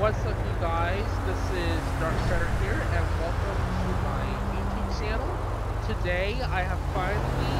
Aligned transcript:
What's 0.00 0.24
up, 0.24 0.32
you 0.32 0.56
guys? 0.64 1.04
This 1.28 1.60
is 1.60 1.76
Darkstrider 2.00 2.48
here, 2.64 2.72
and 2.72 3.04
welcome 3.20 3.60
to 3.84 3.92
my 4.00 4.24
YouTube 4.48 4.88
channel. 4.96 5.28
Today, 5.84 6.40
I 6.40 6.64
have 6.64 6.80
finally, 6.96 7.56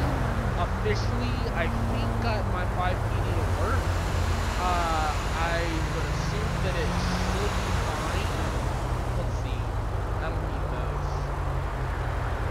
officially, 0.56 1.36
I 1.52 1.68
think, 1.68 2.08
got 2.24 2.40
my 2.56 2.64
FivePD 2.80 3.28
to 3.28 3.44
work. 3.60 3.84
Uh, 4.56 5.12
I 5.36 5.60
would 5.68 6.08
assume 6.16 6.52
that 6.64 6.80
it 6.80 6.90
should 7.12 7.52
be 7.60 7.72
fine. 7.84 8.32
Let's 9.20 9.36
see. 9.44 9.60
I 9.60 10.32
don't 10.32 10.40
need 10.40 10.64
those. 10.72 11.12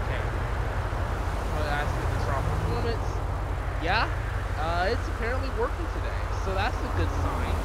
Okay. 0.06 0.22
I'll 1.58 1.66
ask 1.66 1.90
if 1.90 2.14
it's 2.14 2.26
raw 2.30 2.38
performance. 2.46 3.10
Yeah, 3.82 4.06
uh, 4.54 4.86
it's 4.86 5.08
apparently 5.18 5.50
working 5.58 5.90
today, 5.98 6.22
so 6.46 6.54
that's 6.54 6.78
a 6.78 6.90
good 6.94 7.10
sign. 7.26 7.58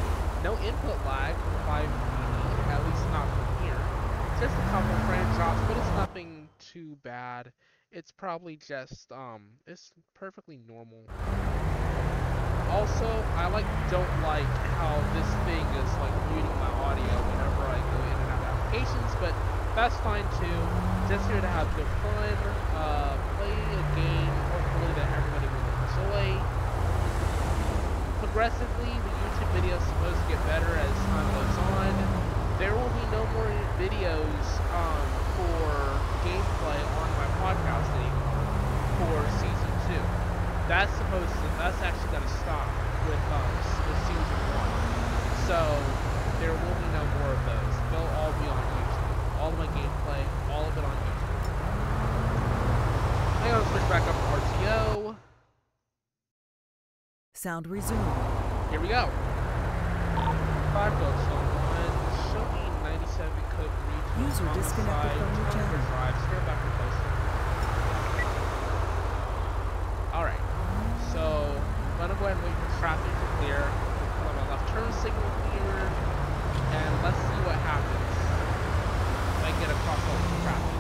No 0.43 0.53
input 0.61 0.97
lag 1.09 1.33
for 1.33 1.57
FivePD, 1.65 2.69
at 2.69 2.85
least 2.85 3.01
not 3.09 3.25
from 3.25 3.65
here. 3.65 3.81
Just 4.39 4.53
a 4.53 4.61
couple 4.69 4.93
frame 5.09 5.25
drops, 5.33 5.59
but 5.65 5.75
it's 5.75 5.89
nothing 5.97 6.47
too 6.75 6.97
bad. 7.03 7.53
It's 7.91 8.11
probably 8.11 8.57
just, 8.59 9.09
um, 9.13 9.47
it's 9.65 9.93
perfectly 10.13 10.59
normal. 10.67 11.07
Also, 12.67 13.07
I 13.39 13.47
like 13.47 13.63
don't 13.87 14.11
like 14.27 14.51
how 14.75 14.99
this 15.15 15.29
thing 15.47 15.63
is 15.79 15.91
like 16.03 16.11
muting 16.35 16.51
my 16.59 16.67
audio 16.83 17.07
whenever 17.31 17.63
I 17.71 17.79
go 17.79 17.99
in 18.03 18.17
and 18.19 18.27
out 18.27 18.43
of 18.43 18.51
applications, 18.51 19.11
but 19.23 19.31
that's 19.71 19.95
fine 20.03 20.27
too. 20.35 20.59
Just 21.07 21.23
here 21.31 21.39
to 21.39 21.47
have 21.47 21.71
good 21.79 21.87
fun, 22.03 22.35
uh, 22.75 23.15
play 23.39 23.55
a 23.55 23.83
game, 23.95 24.35
hopefully 24.51 24.91
that 24.99 25.07
everybody 25.15 25.47
will 25.47 25.67
enjoy. 25.79 26.27
Progressively, 28.19 28.91
the 28.91 29.11
YouTube 29.15 29.51
video 29.55 29.79
is 29.79 29.85
supposed 29.95 30.19
to 30.19 30.27
get 30.27 30.43
better 30.51 30.75
as 30.75 30.91
time 31.07 31.27
goes 31.39 31.55
on. 31.71 31.95
There 32.59 32.75
will 32.75 32.91
be 32.99 33.05
no 33.15 33.23
more 33.31 33.47
videos 33.79 34.43
um, 34.75 35.07
for 35.39 35.94
gameplay 36.25 36.79
on 36.97 37.07
my 37.21 37.29
podcast 37.39 37.89
anymore 37.93 38.41
for 38.97 39.17
season 39.37 39.71
two. 39.85 40.03
That's 40.67 40.91
supposed 40.97 41.29
to, 41.29 41.45
that's 41.61 41.77
actually 41.85 42.09
going 42.09 42.25
to 42.25 42.35
stop 42.41 42.65
with, 43.05 43.21
um, 43.29 43.45
with 43.85 43.99
season 44.09 44.39
one. 44.57 44.73
So, 45.45 45.61
there 46.41 46.51
will 46.51 46.77
be 46.81 46.89
no 46.91 47.05
more 47.21 47.31
of 47.31 47.41
those. 47.45 47.73
They'll 47.93 48.11
all 48.17 48.33
be 48.41 48.49
on 48.49 48.57
YouTube. 48.57 49.13
All 49.39 49.49
of 49.53 49.57
my 49.61 49.69
gameplay, 49.77 50.21
all 50.49 50.65
of 50.65 50.73
it 50.73 50.83
on 50.83 50.95
YouTube. 51.05 51.25
I'm 53.45 53.51
going 53.51 53.63
to 53.63 53.69
switch 53.69 53.87
back 53.89 54.01
up 54.09 54.15
to 54.17 54.25
RTO. 54.41 55.15
Sound 57.35 57.67
resumed. 57.67 58.01
Here 58.71 58.79
we 58.79 58.87
go. 58.87 59.09
Five 60.73 60.91
goals 60.99 61.15
so 61.23 61.35
one. 61.35 61.93
Show 62.33 62.43
me 62.51 62.63
97 62.83 63.31
code. 63.55 63.84
User 64.15 64.47
disconnected 64.53 65.11
from 65.11 65.35
your 65.35 65.51
channel. 65.51 65.75
Alright. 70.15 70.39
So, 71.11 71.51
I'm 71.51 71.97
gonna 71.99 72.15
go 72.15 72.25
ahead 72.25 72.37
and 72.39 72.45
wait 72.47 72.55
for 72.55 72.79
traffic 72.79 73.11
to 73.11 73.27
clear. 73.43 73.59
On 73.59 74.35
my 74.39 74.47
left 74.55 74.71
turn 74.71 74.87
signal 75.03 75.19
here. 75.51 75.91
And 76.71 76.91
let's 77.03 77.19
see 77.27 77.39
what 77.43 77.59
happens. 77.59 78.15
If 79.35 79.43
I 79.43 79.51
get 79.59 79.69
across 79.75 79.99
all 79.99 80.15
the 80.15 80.43
traffic. 80.47 80.74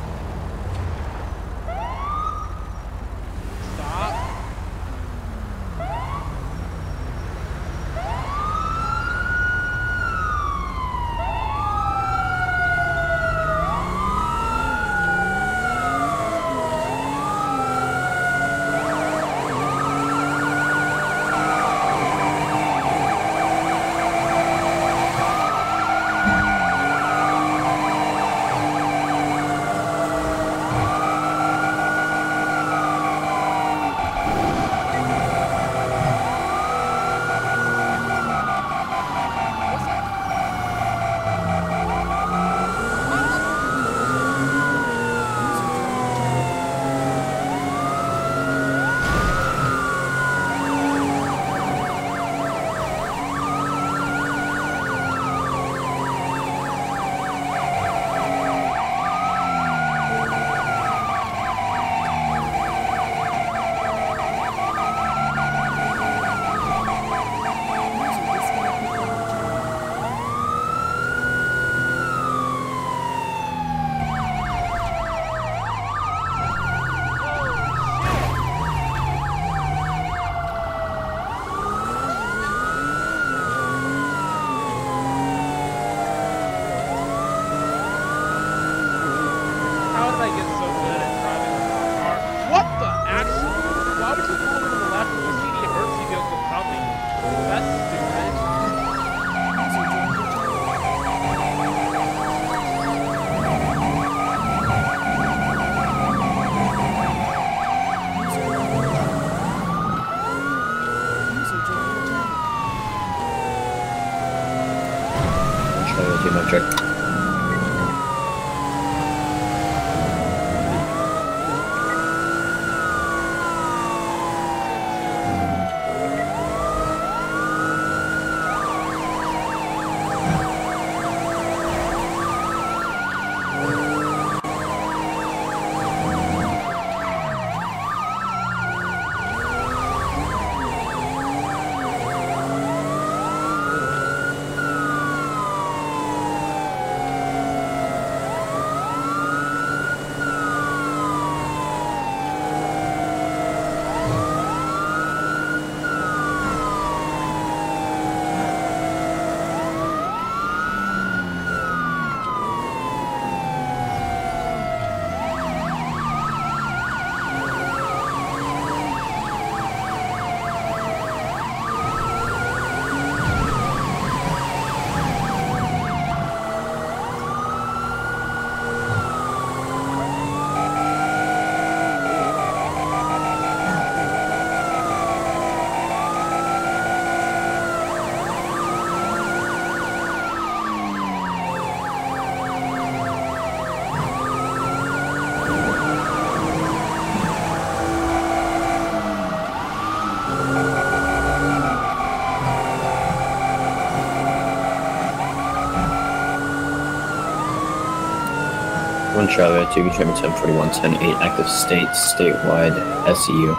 One 209.75 209.91
Charlie, 209.91 210.05
two, 210.05 210.05
show 210.05 210.05
me 210.05 210.21
10, 210.21 210.39
41, 210.39 210.71
10, 210.71 210.93
8, 210.95 211.15
active 211.21 211.49
states, 211.49 212.13
statewide, 212.13 212.75
SEU. 213.13 213.55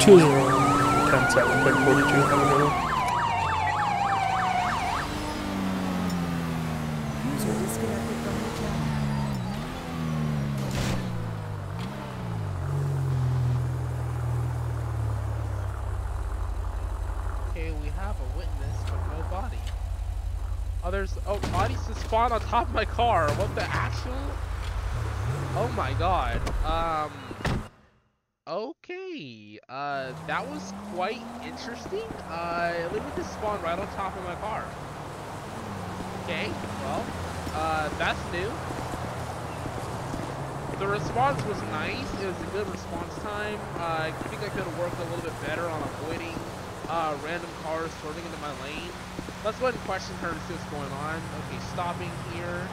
Two 0.00 0.18
zero 0.18 0.48
ten 1.10 1.30
seven 1.30 1.52
thirty 1.62 1.78
forty 1.84 2.02
two. 2.10 2.20
Have 2.30 2.40
a 2.40 2.46
good 2.48 2.62
one. 2.64 2.90
User 7.32 7.52
disconnected 7.60 8.16
from 8.24 8.34
your 8.40 8.52
channel. 8.58 8.86
Okay, 17.50 17.72
we 17.82 17.88
have 18.10 18.20
a 18.20 18.36
witness, 18.38 18.76
but 18.86 19.16
no 19.16 19.22
body. 19.30 19.56
Oh, 20.82 20.90
there's 20.90 21.14
oh 21.28 21.38
bodies 21.52 21.78
just 21.86 22.00
spawn 22.00 22.32
on 22.32 22.40
top 22.40 22.66
of 22.66 22.74
my 22.74 22.84
car. 22.84 23.30
What 23.34 23.54
the 23.54 23.62
actual? 23.62 24.18
Oh 25.54 25.72
my 25.76 25.92
god. 25.94 26.40
Um. 26.66 27.12
Okay. 28.48 29.60
Uh, 29.68 30.12
that 30.26 30.44
was 30.50 30.72
quite 30.92 31.22
interesting. 31.44 32.08
Uh, 32.28 32.72
let 32.92 33.04
me 33.04 33.12
just 33.14 33.32
spawn 33.34 33.62
right 33.62 33.78
on 33.78 33.86
top 33.94 34.16
of 34.16 34.24
my 34.24 34.34
car. 34.36 34.64
Okay. 36.24 36.50
Well, 36.82 37.06
uh, 37.54 37.88
that's 37.96 38.18
new. 38.32 38.50
The 40.80 40.88
response 40.88 41.40
was 41.44 41.62
nice. 41.70 42.12
It 42.20 42.26
was 42.26 42.40
a 42.42 42.50
good 42.50 42.66
response 42.72 43.14
time. 43.22 43.60
Uh, 43.76 44.10
I 44.10 44.10
think 44.10 44.42
I 44.42 44.48
could 44.48 44.64
have 44.64 44.78
worked 44.78 44.98
a 44.98 45.04
little 45.04 45.30
bit 45.30 45.46
better 45.46 45.68
on 45.68 45.80
avoiding 45.80 46.34
uh, 46.90 47.16
random 47.24 47.48
cars 47.62 47.90
swerving 48.02 48.24
into 48.24 48.36
my 48.38 48.50
lane. 48.62 48.90
Let's 49.44 49.58
go 49.58 49.66
ahead 49.66 49.78
and 49.78 49.84
question 49.84 50.14
her 50.16 50.28
to 50.34 50.40
see 50.46 50.54
what's 50.54 50.68
going 50.74 50.92
on. 51.06 51.22
Okay, 51.48 51.58
stopping 51.72 52.10
here. 52.34 52.68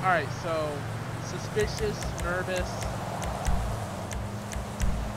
Alright, 0.00 0.28
so 0.42 0.72
suspicious, 1.24 2.00
nervous. 2.24 2.66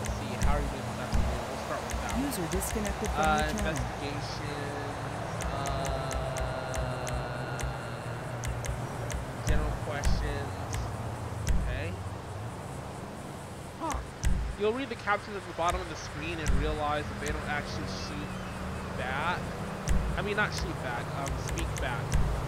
Let's 0.03 0.13
see, 0.19 0.35
how 0.45 0.55
are 0.57 0.61
you 0.61 0.67
doing? 0.67 0.83
We'll 0.91 1.63
start 1.65 1.81
with 1.81 1.95
that. 2.03 2.19
User 2.19 2.45
disconnected 2.51 3.09
from 3.09 3.21
Uh, 3.23 3.25
your 3.25 3.47
channel. 3.47 3.59
investigations. 3.71 4.51
Uh, 5.47 5.57
general 9.47 9.73
questions. 9.87 10.51
Okay. 11.65 11.87
Huh. 13.79 13.97
You'll 14.61 14.73
read 14.73 14.89
the 14.89 15.01
captions 15.01 15.35
at 15.35 15.47
the 15.47 15.53
bottom 15.53 15.81
of 15.81 15.89
the 15.89 15.95
screen 15.95 16.37
and 16.37 16.47
realize 16.61 17.03
that 17.03 17.19
they 17.25 17.33
don't 17.33 17.49
actually 17.49 17.89
shoot 18.05 18.29
back. 18.95 19.39
I 20.15 20.21
mean, 20.21 20.37
not 20.37 20.53
shoot 20.53 20.83
back. 20.83 21.03
Um, 21.17 21.33
speak 21.47 21.65
back. 21.81 21.99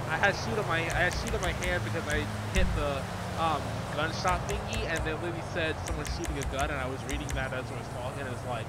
I 0.10 0.18
had 0.18 0.36
shoot 0.36 0.56
on 0.60 0.68
my 0.68 0.78
I 0.78 1.10
had 1.10 1.14
shoot 1.16 1.34
on 1.34 1.42
my 1.42 1.54
hand 1.54 1.84
because 1.84 2.08
I 2.08 2.20
hit 2.54 2.68
the 2.76 3.02
um 3.42 3.60
gunshot 3.96 4.48
thingy, 4.48 4.86
and 4.86 5.00
then 5.04 5.16
literally 5.24 5.42
said 5.54 5.76
someone's 5.88 6.16
shooting 6.16 6.38
a 6.38 6.44
gun, 6.56 6.70
and 6.70 6.80
I 6.80 6.88
was 6.88 7.02
reading 7.06 7.28
that 7.30 7.52
as 7.52 7.66
I 7.66 7.78
was 7.80 7.88
talking, 7.98 8.22
and 8.22 8.30
it's 8.30 8.46
like, 8.46 8.68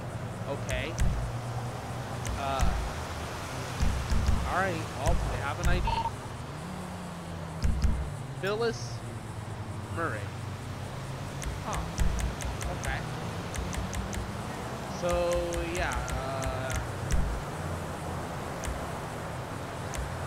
okay. 0.48 0.94
Uh, 2.40 2.72
alright, 4.48 4.80
well, 5.04 5.14
they 5.32 5.40
have 5.44 5.60
an 5.60 5.68
ID. 5.68 5.86
Phyllis 8.40 8.94
Murray. 9.94 10.18
Huh. 11.66 11.78
Okay. 12.80 13.23
So, 15.04 15.36
yeah, 15.74 15.92
uh, 16.16 16.72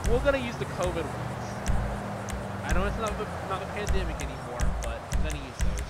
we're 0.07 0.23
gonna 0.23 0.37
use 0.37 0.55
the 0.57 0.65
COVID 0.65 1.03
ones. 1.03 1.47
I 2.63 2.73
know 2.73 2.85
it's 2.85 2.99
not 2.99 3.17
the, 3.17 3.25
not 3.49 3.59
the 3.59 3.65
pandemic 3.73 4.17
anymore, 4.17 4.59
but 4.83 5.01
I'm 5.13 5.23
gonna 5.23 5.43
use 5.43 5.57
those. 5.57 5.81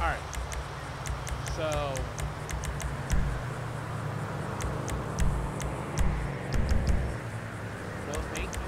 Alright. 0.00 0.18
So, 1.56 1.94
No, 8.08 8.14
thank 8.34 8.50
you. 8.50 8.60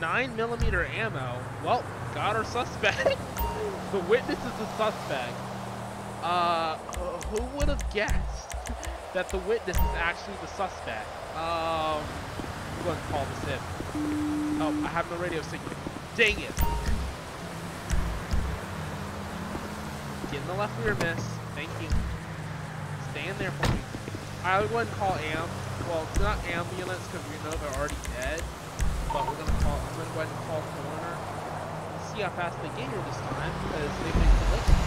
Nine 0.00 0.34
millimeter 0.34 0.84
ammo. 0.86 1.40
Well, 1.64 1.84
got 2.12 2.34
our 2.34 2.44
suspect. 2.44 3.16
the 3.92 3.98
witness 4.00 4.38
is 4.38 4.52
the 4.58 4.66
suspect. 4.76 5.32
Uh, 6.22 6.76
who 7.30 7.42
would 7.56 7.68
have 7.68 7.82
guessed 7.92 8.54
that 9.14 9.28
the 9.30 9.38
witness 9.38 9.76
is 9.76 9.94
actually 9.96 10.34
the 10.42 10.46
suspect? 10.48 11.08
Um, 11.34 12.02
I'm 12.78 12.84
going 12.84 12.96
to 12.96 13.02
call 13.10 13.24
this 13.24 13.54
in. 13.54 14.62
Oh, 14.62 14.82
I 14.84 14.88
have 14.88 15.10
no 15.10 15.16
radio 15.16 15.42
signal. 15.42 15.72
Dang 16.16 16.38
it. 16.38 16.54
Get 20.30 20.40
in 20.40 20.46
the 20.46 20.54
left 20.54 20.72
rear, 20.84 20.94
miss. 20.94 21.24
Thank 21.56 21.70
you. 21.82 21.88
Stay 23.10 23.28
in 23.28 23.36
there 23.38 23.50
for 23.50 23.72
me. 23.72 23.80
I 24.44 24.60
would 24.60 24.70
go 24.70 24.78
and 24.78 24.90
call 24.92 25.14
AM. 25.14 25.48
Well, 25.88 26.06
it's 26.08 26.20
not 26.20 26.38
ambulance 26.46 27.04
because 27.08 27.26
we 27.26 27.36
know 27.42 27.56
they're 27.56 27.78
already 27.78 27.96
dead. 28.20 28.42
But 29.12 29.26
we're 29.26 29.34
gonna 29.34 29.58
call. 29.60 29.80
I'm 29.80 29.98
gonna 29.98 30.14
go 30.14 30.20
ahead 30.20 30.28
and 30.30 30.46
call 30.46 30.62
coroner. 30.62 30.99
How 32.20 32.30
fast 32.30 32.60
they 32.62 32.68
get 32.80 32.90
this 32.90 33.16
time 33.16 33.52
because 33.64 33.90
they've 34.04 34.12
been 34.12 34.32
glitching. 34.50 34.80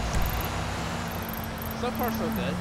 So 1.80 1.90
far, 1.92 2.10
so 2.12 2.26
good. 2.30 2.54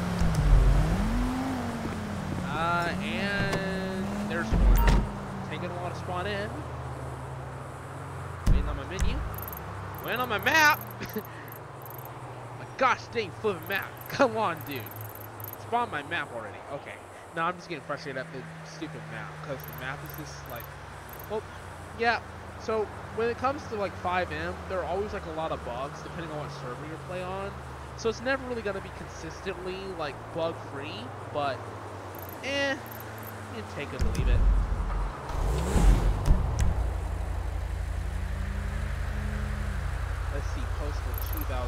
Uh, 2.48 2.90
and 3.04 4.32
there's 4.32 4.48
one. 4.48 5.04
Taking 5.50 5.70
a 5.70 5.76
lot 5.76 5.92
of 5.92 5.98
spawn 5.98 6.28
in. 6.28 6.50
Waiting 8.48 8.68
on 8.68 8.78
my 8.78 8.86
menu. 8.86 9.16
Waiting 10.06 10.20
on 10.20 10.30
my 10.30 10.40
map. 10.40 10.80
my 11.16 12.66
gosh 12.78 13.02
dang 13.14 13.32
flipping 13.42 13.68
map. 13.68 13.90
Come 14.10 14.38
on, 14.38 14.58
dude 14.68 14.82
spawn 15.74 15.90
my 15.90 16.04
map 16.04 16.30
already. 16.36 16.58
Okay. 16.72 16.94
Now 17.36 17.48
I'm 17.48 17.56
just 17.56 17.68
getting 17.68 17.84
frustrated 17.86 18.20
at 18.20 18.28
the 18.32 18.44
stupid 18.70 19.02
map 19.12 19.32
because 19.42 19.58
the 19.64 19.80
map 19.80 19.98
is 20.06 20.18
just 20.20 20.48
like, 20.52 20.62
well, 21.32 21.42
yeah. 21.98 22.20
So 22.64 22.88
when 23.16 23.30
it 23.30 23.38
comes 23.38 23.62
to 23.68 23.76
like 23.76 23.92
FiveM, 24.02 24.56
there 24.70 24.80
are 24.80 24.86
always 24.86 25.12
like 25.12 25.26
a 25.26 25.32
lot 25.32 25.52
of 25.52 25.64
bugs 25.66 26.02
depending 26.02 26.32
on 26.32 26.40
what 26.40 26.52
server 26.62 26.86
you 26.88 26.98
play 27.10 27.22
on. 27.22 27.52
So 27.98 28.08
it's 28.08 28.22
never 28.22 28.42
really 28.48 28.62
gonna 28.62 28.80
be 28.80 28.92
consistently 28.98 29.76
like 30.00 30.16
bug 30.34 30.56
free, 30.72 31.04
but 31.34 31.60
eh, 32.46 32.78
you 33.56 33.64
take 33.76 33.92
it 33.92 34.02
or 34.02 34.08
leave 34.16 34.30
it. 34.30 34.40
Let's 40.34 40.48
see, 40.56 40.64
postal 40.80 41.14
2000. 41.36 41.68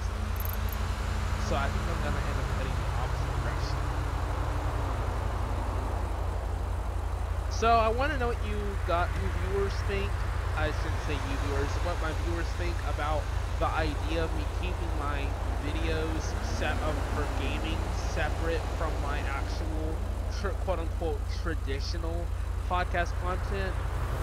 So 1.49 1.59
I 1.59 1.67
think 1.67 1.83
I'm 1.91 1.99
gonna 2.07 2.23
end 2.23 2.39
up 2.39 2.47
heading 2.55 2.71
the 2.71 2.87
opposite 3.03 3.35
direction. 3.43 3.83
So 7.51 7.67
I 7.67 7.89
want 7.89 8.13
to 8.13 8.17
know 8.17 8.27
what 8.27 8.37
you 8.47 8.55
got, 8.87 9.09
you 9.21 9.29
viewers 9.51 9.73
think. 9.89 10.09
I 10.57 10.71
shouldn't 10.71 11.01
say 11.07 11.13
you 11.13 11.37
viewers. 11.47 11.69
What 11.83 11.99
my 12.01 12.11
viewers 12.23 12.47
think 12.57 12.75
about 12.87 13.21
the 13.59 13.67
idea 13.67 14.23
of 14.23 14.33
me 14.35 14.43
keeping 14.59 14.91
my 14.99 15.27
videos 15.63 16.23
set 16.43 16.75
up 16.83 16.95
for 17.15 17.27
gaming 17.39 17.77
separate 18.13 18.61
from 18.77 18.91
my 19.01 19.19
actual 19.19 19.95
quote 20.65 20.79
unquote 20.79 21.19
traditional 21.41 22.25
podcast 22.69 23.11
content. 23.21 23.73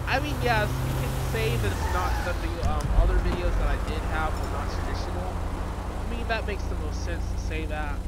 I 0.07 0.21
mean, 0.21 0.35
yes, 0.43 0.69
you 0.69 0.95
can 1.01 1.33
say 1.33 1.57
that 1.57 1.73
it's 1.73 1.93
not 1.93 2.12
the 2.25 2.71
um, 2.71 2.87
other 3.01 3.19
videos 3.19 3.57
that 3.59 3.69
I 3.69 3.89
did 3.89 4.01
have 4.12 4.33
were 4.41 4.51
not 4.51 4.69
traditional. 4.71 5.33
I 6.01 6.15
mean, 6.15 6.27
that 6.29 6.47
makes 6.47 6.65
the 6.65 6.75
most 6.77 7.05
sense 7.05 7.25
to 7.33 7.39
say 7.39 7.67
that. 7.67 7.99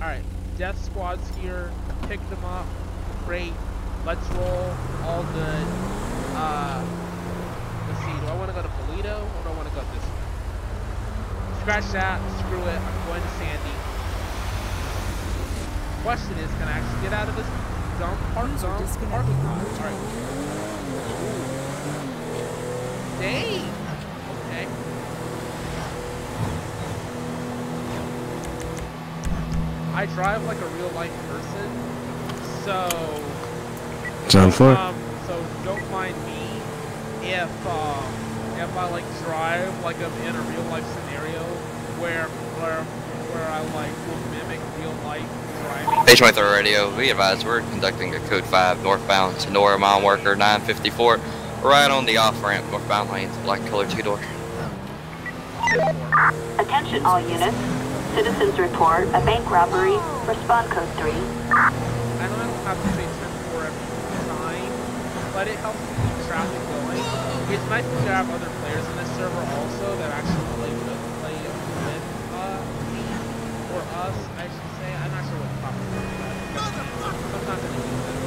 Alright, 0.00 0.24
Death 0.56 0.82
Squad's 0.82 1.28
here. 1.36 1.72
Picked 2.08 2.28
them 2.30 2.44
up. 2.44 2.66
Great. 3.24 3.52
Let's 4.04 4.28
roll. 4.30 4.74
All 5.04 5.22
good. 5.32 5.66
Uh, 6.34 6.84
I 8.34 8.36
want 8.36 8.50
to 8.50 8.56
go 8.56 8.62
to 8.62 8.68
Paleto 8.68 9.14
or 9.22 9.42
do 9.44 9.48
I 9.48 9.54
want 9.54 9.68
to 9.68 9.74
go 9.74 9.80
this 9.94 10.02
way? 10.02 10.24
Scratch 11.62 11.86
that. 11.92 12.18
Screw 12.40 12.58
it. 12.66 12.80
I'm 12.82 13.06
going 13.06 13.22
to 13.22 13.28
Sandy. 13.38 13.74
Question 16.02 16.34
is, 16.42 16.50
can 16.58 16.66
I 16.66 16.72
actually 16.82 17.02
get 17.02 17.12
out 17.14 17.28
of 17.28 17.36
this 17.36 17.46
dumb 18.00 18.18
park 18.34 18.50
User 18.50 18.66
dumb 18.66 18.82
disconnected 18.82 19.36
parking 19.38 19.44
lot? 19.46 19.62
Alright. 19.78 20.02
Dang. 23.22 23.62
Okay. 24.50 24.66
I 29.94 30.06
drive 30.06 30.42
like 30.44 30.58
a 30.60 30.66
real 30.74 30.88
life 30.90 31.14
person, 31.30 31.70
so 32.64 32.88
Sound 34.28 34.52
four. 34.52 34.72
um, 34.76 34.96
so 35.28 35.46
don't 35.64 35.88
mind 35.92 36.16
me 36.26 36.60
if 37.22 37.66
um, 37.66 38.23
if 38.64 38.76
I 38.78 38.88
like 38.90 39.04
drive 39.24 39.84
like 39.84 39.96
I'm 39.96 40.12
in 40.22 40.34
a 40.34 40.40
real 40.40 40.62
life 40.70 40.84
scenario 40.86 41.42
where 42.00 42.28
where 42.58 42.82
where 42.82 43.48
I 43.48 43.60
like 43.76 43.92
will 44.08 44.16
mimic 44.32 44.60
real 44.78 44.94
life 45.04 45.28
driving. 45.60 46.14
H23 46.14 46.52
radio, 46.54 46.96
we 46.96 47.10
advise 47.10 47.44
we're 47.44 47.60
conducting 47.60 48.14
a 48.14 48.20
code 48.20 48.44
5 48.44 48.82
northbound 48.82 49.38
Senora 49.40 49.78
mile 49.78 50.02
worker 50.02 50.34
954 50.34 51.20
right 51.62 51.90
on 51.90 52.06
the 52.06 52.16
off 52.16 52.42
ramp 52.42 52.64
northbound 52.70 53.10
lanes, 53.10 53.36
black 53.38 53.60
color 53.68 53.88
two 53.88 54.02
door. 54.02 54.18
Attention 56.58 57.04
all 57.04 57.20
units. 57.20 57.56
Citizens 58.14 58.58
report 58.58 59.08
a 59.08 59.20
bank 59.28 59.50
robbery. 59.50 59.98
Respond 60.26 60.70
code 60.70 60.88
3. 60.96 61.10
I 61.10 61.12
know 61.12 61.20
I 61.52 62.46
don't 62.46 62.64
have 62.64 62.80
to 62.80 62.88
say 62.96 63.04
10 63.04 63.12
for 63.50 63.64
every 63.64 63.84
time, 64.30 65.32
but 65.34 65.48
it 65.48 65.56
helps 65.58 65.80
keep 65.80 66.26
traffic 66.28 66.60
going. 66.68 66.73
It's 67.46 67.68
nice 67.68 67.84
to 67.84 68.00
have 68.08 68.30
other 68.30 68.48
players 68.64 68.86
in 68.88 68.96
this 68.96 69.10
server 69.16 69.36
also 69.36 69.96
that 69.98 70.10
actually 70.16 70.48
play 70.56 70.72
with, 70.72 70.96
play 71.20 71.36
with 71.44 72.04
uh, 72.32 72.56
or 73.76 73.84
us, 74.00 74.16
I 74.40 74.48
should 74.48 74.72
say. 74.80 74.88
I'm 74.88 75.12
not 75.12 75.28
sure 75.28 75.36
what 75.36 75.52
the 75.52 75.60
proper 75.60 75.84
word 75.92 76.08
is. 76.08 76.24
I'm 76.56 77.44
not 77.44 77.60
to 77.60 77.68
use 77.68 78.08
it. 78.08 78.24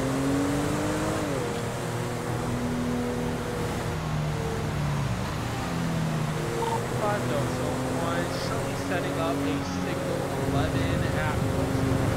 Five 7.02 7.24
notes, 7.26 7.54
so 7.58 7.74
one, 8.06 8.22
surely 8.46 8.78
setting 8.86 9.18
up 9.18 9.34
a 9.34 9.54
signal 9.82 10.22
11 10.54 10.78
at 11.18 11.34
100. 11.34 12.08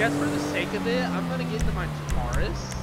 Just 0.00 0.16
for 0.70 0.78
the 0.78 0.84
sake 0.84 0.86
of 0.86 0.86
it, 0.86 1.04
I'm 1.16 1.28
gonna 1.28 1.44
get 1.44 1.60
into 1.60 1.72
my 1.72 1.88
Taurus. 2.08 2.74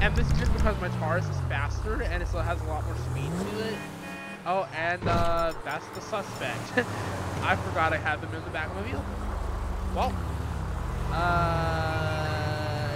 And 0.00 0.14
this 0.14 0.26
is 0.30 0.38
just 0.38 0.52
because 0.52 0.80
my 0.80 0.88
Taurus 0.98 1.26
is 1.26 1.36
faster 1.48 2.02
and 2.02 2.22
it 2.22 2.28
still 2.28 2.40
has 2.40 2.60
a 2.60 2.64
lot 2.64 2.84
more 2.84 2.96
speed 3.10 3.30
to 3.30 3.68
it. 3.68 3.74
Oh, 4.46 4.68
and 4.76 5.06
uh, 5.06 5.52
that's 5.64 5.86
the 5.88 6.00
suspect. 6.00 6.72
I 7.42 7.56
forgot 7.56 7.92
I 7.92 7.98
had 7.98 8.20
them 8.20 8.34
in 8.34 8.44
the 8.44 8.50
back 8.50 8.68
of 8.68 8.76
my 8.76 8.82
vehicle. 8.82 9.04
Well, 9.94 10.14
uh, 11.12 12.88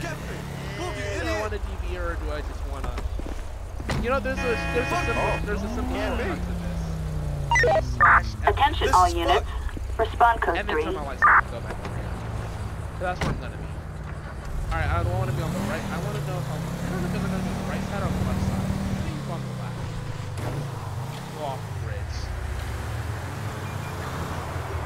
do 0.00 1.28
I 1.28 1.40
want 1.40 1.52
to 1.52 1.58
deviate 1.58 2.00
or 2.00 2.14
do 2.14 2.30
I 2.30 2.40
just 2.40 2.66
want 2.70 2.84
to? 2.84 4.02
You 4.02 4.10
know, 4.10 4.20
there's 4.20 4.38
a 4.38 4.42
there's 4.42 4.92
a 4.92 5.04
simple 5.04 5.46
there's 5.46 5.62
a 5.62 5.74
simple 5.74 5.96
shortcut 5.96 6.38
to 6.38 6.52
this. 7.72 7.94
Slash 7.94 8.26
F- 8.42 8.48
Attention 8.48 8.88
all 8.92 9.08
units. 9.08 9.46
Respond 9.96 10.40
code 10.40 10.56
and 10.56 10.68
that's 13.04 13.20
where 13.20 13.30
I'm 13.30 13.40
gonna 13.40 13.56
be. 13.56 13.64
Alright, 14.72 14.88
I 14.88 15.02
don't 15.04 15.18
want 15.18 15.30
to 15.30 15.36
be 15.36 15.42
on 15.42 15.52
the 15.52 15.58
right. 15.68 15.84
I 15.92 15.98
want 16.04 16.16
to 16.16 16.24
know 16.24 16.40
how. 16.40 16.56
I 16.56 16.88
don't 16.88 17.02
know 17.02 17.08
if 17.08 17.14
I'm 17.14 17.20
gonna 17.20 17.42
be 17.44 17.50
on 17.52 17.58
the 17.60 17.68
right 17.70 17.84
side 17.84 18.02
or 18.02 18.06
on 18.06 18.12
the 18.16 18.24
left 18.24 18.40
side. 18.48 18.64
I 18.64 19.00
think 19.04 19.16
it's 19.20 19.30
on 19.30 19.40
the 19.44 19.48
left. 19.60 19.76
Go 21.36 21.44
off 21.44 21.60
the 21.68 21.74
bridge. 21.84 22.16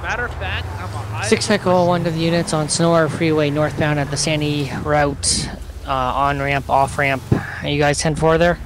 Matter 0.02 0.24
of 0.24 0.34
fact, 0.34 0.66
I'm 0.66 0.84
a 0.84 0.98
high. 1.14 1.28
Six 1.28 1.48
Echo 1.48 1.86
one 1.86 2.02
to 2.04 2.10
the 2.10 2.18
units 2.18 2.52
on 2.52 2.68
Senora 2.68 3.08
Freeway 3.08 3.50
northbound 3.50 4.00
at 4.00 4.10
the 4.10 4.16
Sandy 4.16 4.70
route, 4.82 5.48
uh, 5.86 5.92
on 5.92 6.40
ramp, 6.40 6.68
off 6.68 6.98
ramp. 6.98 7.22
Are 7.62 7.68
you 7.68 7.78
guys 7.78 7.98
10 7.98 8.16
4 8.16 8.36
there? 8.36 8.58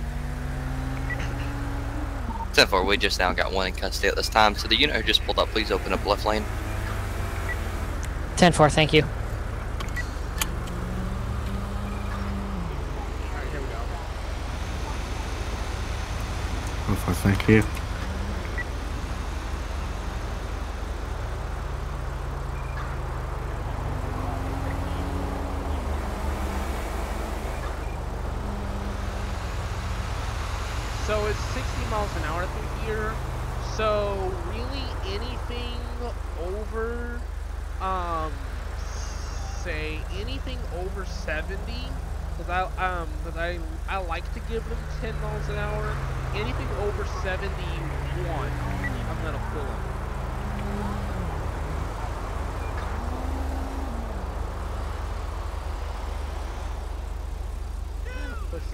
10 2.55 2.67
4, 2.67 2.85
we 2.85 2.97
just 2.97 3.19
now 3.19 3.33
got 3.33 3.53
one 3.53 3.67
in 3.67 3.73
custody 3.75 4.09
at 4.09 4.17
this 4.17 4.29
time, 4.29 4.55
so 4.55 4.69
the 4.69 4.77
unit 4.77 4.97
who 4.97 5.03
just 5.03 5.23
pulled 5.25 5.39
up, 5.39 5.49
please 5.49 5.71
open 5.71 5.93
up 5.93 6.05
left 6.07 6.25
lane. 6.25 6.45
10 8.37 8.53
4, 8.53 8.71
thank 8.71 8.93
you. 8.93 9.03
Alright, 13.33 13.49
here 13.51 13.61
we 13.61 13.67
go. 13.67 13.79
Alpha, 17.05 17.15
thank 17.15 17.49
you. 17.49 17.63
So 31.07 31.27
it's 31.27 31.39
60 31.41 31.91
miles 31.91 32.15
an 32.17 32.25
hour 32.25 32.47
through 32.47 32.87
here. 32.87 33.15
So 33.77 34.33
really 34.47 34.85
anything 35.05 35.81
over, 36.39 37.21
um, 37.81 38.33
say 38.77 39.99
anything 40.13 40.59
over 40.77 41.05
70, 41.05 41.59
because 42.39 42.49
I 42.49 42.63
um, 42.77 43.09
cause 43.25 43.37
I 43.37 43.59
I 43.89 43.97
like 43.99 44.33
to 44.35 44.41
give 44.41 44.69
them 44.69 44.79
10 45.01 45.21
miles 45.21 45.49
an 45.49 45.57
hour. 45.57 45.97
Anything 46.35 46.69
over 46.81 47.05
71, 47.05 48.51
I'm 49.09 49.23
pull 49.53 49.61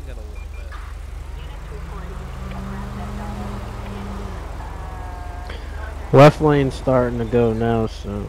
it 0.08 0.16
a 0.16 0.20
little 0.20 0.46
bit. 0.56 0.72
Left 6.12 6.40
lane's 6.40 6.74
starting 6.74 7.18
to 7.18 7.24
go 7.24 7.52
now, 7.52 7.86
so. 7.86 8.28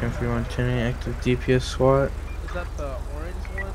10 0.00 0.10
free 0.12 0.28
one, 0.28 0.44
10 0.46 0.68
active 0.90 1.14
DPS 1.22 1.62
SWAT. 1.62 2.10
Is 2.44 2.52
that 2.52 2.66
the 2.76 2.98
orange 3.14 3.46
one? 3.54 3.70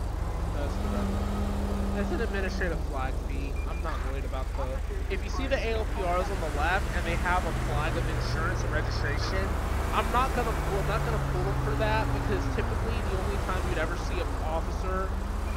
That's 0.55 0.75
the 0.75 0.89
red 0.91 1.07
one. 1.07 1.95
that's, 1.95 2.11
an 2.11 2.21
administrative 2.21 2.79
flag 2.91 3.13
B. 3.27 3.53
I'm 3.69 3.81
not 3.83 3.95
worried 4.11 4.25
about 4.25 4.45
the. 4.57 4.67
If 5.13 5.23
you 5.23 5.29
see 5.29 5.47
the 5.47 5.55
ALPRs 5.55 6.27
on 6.27 6.39
the 6.43 6.53
left 6.59 6.83
and 6.97 7.05
they 7.07 7.15
have 7.23 7.45
a 7.45 7.53
flag 7.71 7.95
of 7.95 8.03
insurance 8.03 8.61
and 8.63 8.71
registration, 8.73 9.47
I'm 9.95 10.11
not 10.11 10.35
gonna 10.35 10.51
pull, 10.51 10.79
I'm 10.79 10.87
not 10.91 11.03
gonna 11.07 11.23
pull 11.31 11.43
them 11.43 11.59
for 11.63 11.75
that 11.79 12.03
because 12.23 12.43
typically 12.55 12.99
the 13.11 13.15
only 13.23 13.39
time 13.47 13.63
you'd 13.69 13.79
ever 13.79 13.95
see 14.11 14.19
an 14.19 14.27
officer 14.43 15.09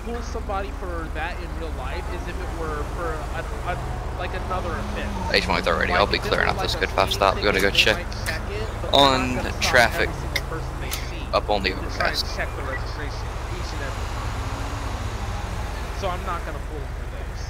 pull 0.05 0.21
somebody 0.23 0.71
for 0.79 1.09
that 1.15 1.39
in 1.39 1.49
real 1.61 1.71
life 1.79 2.03
is 2.15 2.23
if 2.27 2.35
it 2.35 2.59
were 2.59 2.83
for 2.95 3.15
a, 3.15 3.43
a, 3.71 4.19
like 4.19 4.35
another 4.47 4.71
offense. 4.71 5.35
H 5.35 5.47
mine's 5.47 5.67
already, 5.67 5.93
like 5.93 6.01
I'll 6.01 6.07
be 6.07 6.19
clearing 6.19 6.49
up 6.49 6.57
like 6.57 6.67
this 6.67 6.75
good 6.75 6.91
fast 6.91 7.15
stop. 7.15 7.37
We're 7.37 7.43
gonna 7.43 7.61
go 7.61 7.71
check 7.71 8.05
it, 8.29 8.95
on 8.95 9.39
traffic 9.61 10.09
up 11.33 11.49
on 11.51 11.63
the 11.63 11.71
to 11.71 11.75
try 11.77 11.85
and 11.85 11.93
overpass. 11.93 12.37
check 12.37 12.49
the 12.57 12.63
registration 12.63 13.27
each 13.57 13.73
and 13.73 13.83
every 13.83 14.07
time. 14.13 14.31
So 16.01 16.09
I'm 16.09 16.25
not 16.27 16.45
gonna 16.45 16.59
pull 16.69 16.79
them 16.79 16.93
for 16.99 17.07
those. 17.17 17.43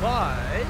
But 0.00 0.66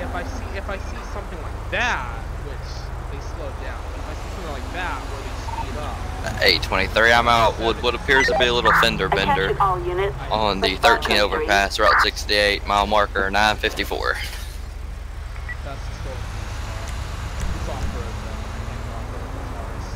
if 0.00 0.14
I 0.14 0.22
see 0.24 0.56
if 0.56 0.68
I 0.68 0.78
see 0.78 1.02
something 1.12 1.40
like 1.42 1.70
that, 1.70 2.18
which 2.46 2.70
they 3.12 3.20
slow 3.36 3.48
down, 3.62 3.80
but 3.90 3.98
if 4.00 4.08
I 4.08 4.14
see 4.14 4.30
something 4.34 4.52
like 4.52 4.72
that 4.72 4.98
where 5.00 5.20
they 5.22 5.34
speed 5.68 5.76
up, 5.78 5.96
823, 6.42 7.12
I'm 7.12 7.28
out 7.28 7.58
with 7.60 7.82
what 7.82 7.94
appears 7.94 8.26
to 8.28 8.38
be 8.38 8.46
a 8.46 8.52
little 8.54 8.72
fender 8.80 9.08
bender 9.08 9.44
Attention 9.44 9.60
all 9.60 9.80
units. 9.84 10.14
on 10.30 10.60
the 10.60 10.76
13 10.76 11.18
overpass, 11.18 11.78
Route 11.78 12.00
68, 12.02 12.66
mile 12.66 12.86
marker 12.86 13.30
954. 13.30 14.14
that's 15.64 15.80
still 15.80 16.12
it's 17.54 17.68
off-road 17.68 18.14
though. 18.22 18.40
I 18.58 18.64
can't 18.66 18.82
go 18.82 18.90
off-road 18.98 19.30
with 19.34 19.46
cars. 19.54 19.86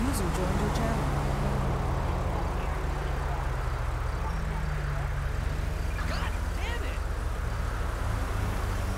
User 0.00 0.28
joined 0.36 0.60
your 0.60 0.72
channel. 0.76 1.04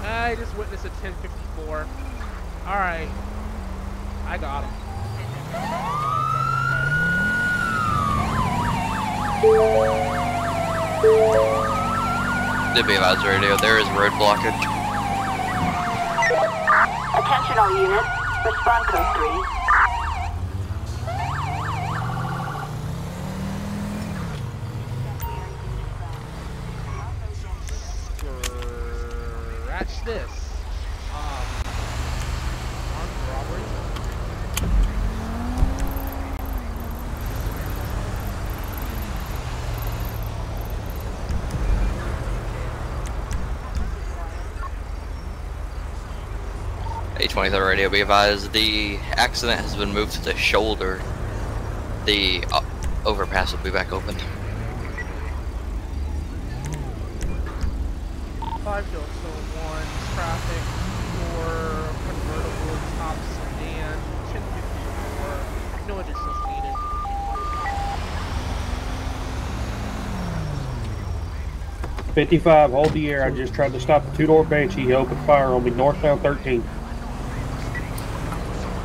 I 0.05 0.35
just 0.37 0.57
witnessed 0.57 0.85
a 0.85 0.89
1054. 0.91 1.87
Alright. 2.67 3.09
I 4.27 4.39
got 4.39 4.65
him. 4.65 4.75
Radio. 13.09 13.57
There 13.57 13.79
is 13.79 13.89
road 13.93 14.13
blockage. 14.13 14.53
Attention 17.17 17.59
all 17.59 17.73
units. 17.75 18.07
Respond 18.45 18.85
code 18.85 19.17
3. 19.17 19.59
Scratch 29.63 30.05
this. 30.05 30.31
Um, 31.15 31.47
armed 32.95 33.17
robbery. 33.33 33.65
A23 47.39 47.69
radio. 47.69 47.89
Be 47.89 48.01
advised 48.01 48.53
the 48.53 48.97
accident 49.13 49.61
has 49.61 49.77
been 49.77 49.93
moved 49.93 50.13
to 50.15 50.25
the 50.25 50.35
shoulder. 50.37 51.01
The 52.05 52.43
uh, 52.53 52.63
overpass 53.07 53.53
will 53.53 53.63
be 53.63 53.71
back 53.71 53.93
open. 53.93 54.17
Five 58.65 58.91
Delta 58.91 59.07
One 59.07 59.87
traffic 60.15 60.63
for 61.15 61.95
convertible 62.11 62.77
top 62.99 63.17
sedan 63.31 63.95
1054. 64.35 65.87
No 65.87 65.95
additionals 66.03 66.43
needed. 66.57 66.75
55, 72.15 72.71
hold 72.73 72.93
the 72.95 73.11
air. 73.11 73.25
I 73.25 73.31
just 73.31 73.55
tried 73.55 73.73
to 73.75 73.81
stop 73.81 74.05
a 74.13 74.17
two-door 74.17 74.43
Banshee. 74.43 74.83
He 74.83 74.93
opened 74.93 75.25
fire 75.25 75.55
on 75.55 75.63
me 75.63 75.71
northbound 75.71 76.23
13. 76.23 76.65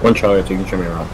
One 0.03 0.13
Charlie, 0.13 0.43
two, 0.43 0.55
you 0.55 0.60
can 0.60 0.69
show 0.69 0.75
me 0.75 0.86
around. 0.86 1.10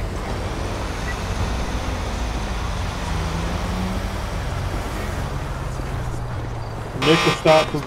Initial 7.03 7.31
stop 7.33 7.67
for 7.67 7.79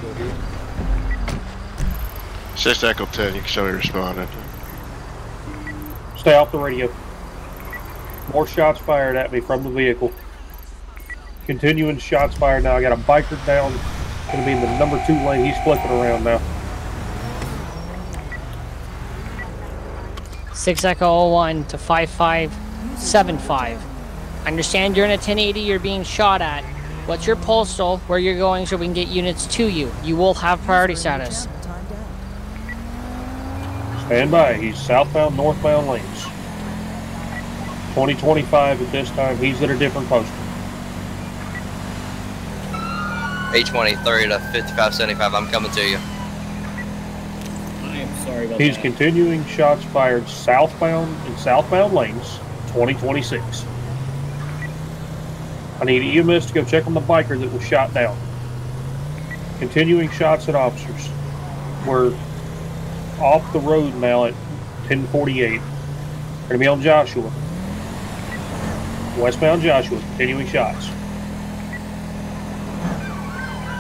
6 2.57 2.85
Echo 2.85 3.07
10, 3.07 3.35
you 3.35 3.41
can 3.41 3.49
show 3.49 3.65
me 3.65 3.73
responding. 3.73 4.29
Stay 6.17 6.35
off 6.35 6.53
the 6.53 6.59
radio. 6.59 6.89
More 8.33 8.47
shots 8.47 8.79
fired 8.79 9.17
at 9.17 9.33
me 9.33 9.41
from 9.41 9.65
the 9.65 9.71
vehicle. 9.71 10.13
Continuing 11.47 11.99
shots 11.99 12.37
fired 12.37 12.63
now. 12.63 12.77
I 12.77 12.81
got 12.81 12.93
a 12.93 13.03
biker 13.03 13.45
down. 13.45 13.73
Gonna 14.31 14.47
be 14.47 14.53
in 14.53 14.61
the 14.61 14.79
number 14.79 15.03
two 15.05 15.15
lane. 15.15 15.45
He's 15.45 15.61
flipping 15.65 15.91
around 15.91 16.23
now. 16.23 16.41
6 20.63 20.85
Echo 20.85 21.33
01 21.33 21.65
to 21.65 21.77
5575. 21.77 23.83
Understand 24.47 24.97
you're 24.97 25.07
in 25.07 25.11
a 25.11 25.15
1080, 25.15 25.59
you're 25.59 25.81
being 25.81 26.05
shot 26.05 26.41
at. 26.41 26.63
What's 27.07 27.27
your 27.27 27.35
postal, 27.35 27.97
where 28.07 28.21
you're 28.21 28.39
going 28.39 28.67
so 28.67 28.77
we 28.77 28.87
can 28.87 28.95
get 28.95 29.09
units 29.09 29.49
to 29.57 29.67
you? 29.67 29.91
You 30.05 30.15
will 30.15 30.35
have 30.35 30.63
priority 30.63 30.95
status. 30.95 31.49
Stand 34.07 34.31
by. 34.31 34.55
He's 34.55 34.79
southbound, 34.79 35.37
northbound 35.37 35.89
lanes. 35.89 36.23
2025 37.97 38.83
at 38.83 38.93
this 38.93 39.11
time. 39.11 39.37
He's 39.39 39.61
at 39.63 39.71
a 39.71 39.77
different 39.77 40.09
post. 40.09 40.31
A23 43.51 44.29
to 44.29 44.39
5575. 44.39 45.35
I'm 45.35 45.49
coming 45.49 45.73
to 45.73 45.85
you. 45.85 45.99
I 48.23 48.25
sorry 48.25 48.47
about 48.47 48.61
He's 48.61 48.77
that. 48.77 48.83
continuing 48.83 49.45
shots 49.47 49.85
fired 49.85 50.29
southbound 50.29 51.27
in 51.27 51.37
southbound 51.37 51.93
lanes, 51.93 52.39
2026. 52.69 53.65
I 55.81 55.85
need 55.85 56.17
EMS 56.17 56.47
to 56.47 56.55
go 56.55 56.65
check 56.65 56.87
on 56.87 56.95
the 56.95 57.01
biker 57.01 57.39
that 57.41 57.53
was 57.53 57.67
shot 57.67 57.93
down. 57.93 58.17
Continuing 59.59 60.09
shots 60.11 60.49
at 60.49 60.55
officers. 60.55 61.09
We're 61.87 62.15
off 63.21 63.53
the 63.53 63.59
road 63.59 63.95
now 63.97 64.27
at 64.27 64.35
1048. 64.89 65.61
We're 65.61 66.49
gonna 66.49 66.59
be 66.59 66.67
on 66.69 66.81
Joshua. 66.81 67.31
Westbound 69.19 69.63
Joshua, 69.63 69.99
continuing 70.01 70.47
shots. 70.47 70.89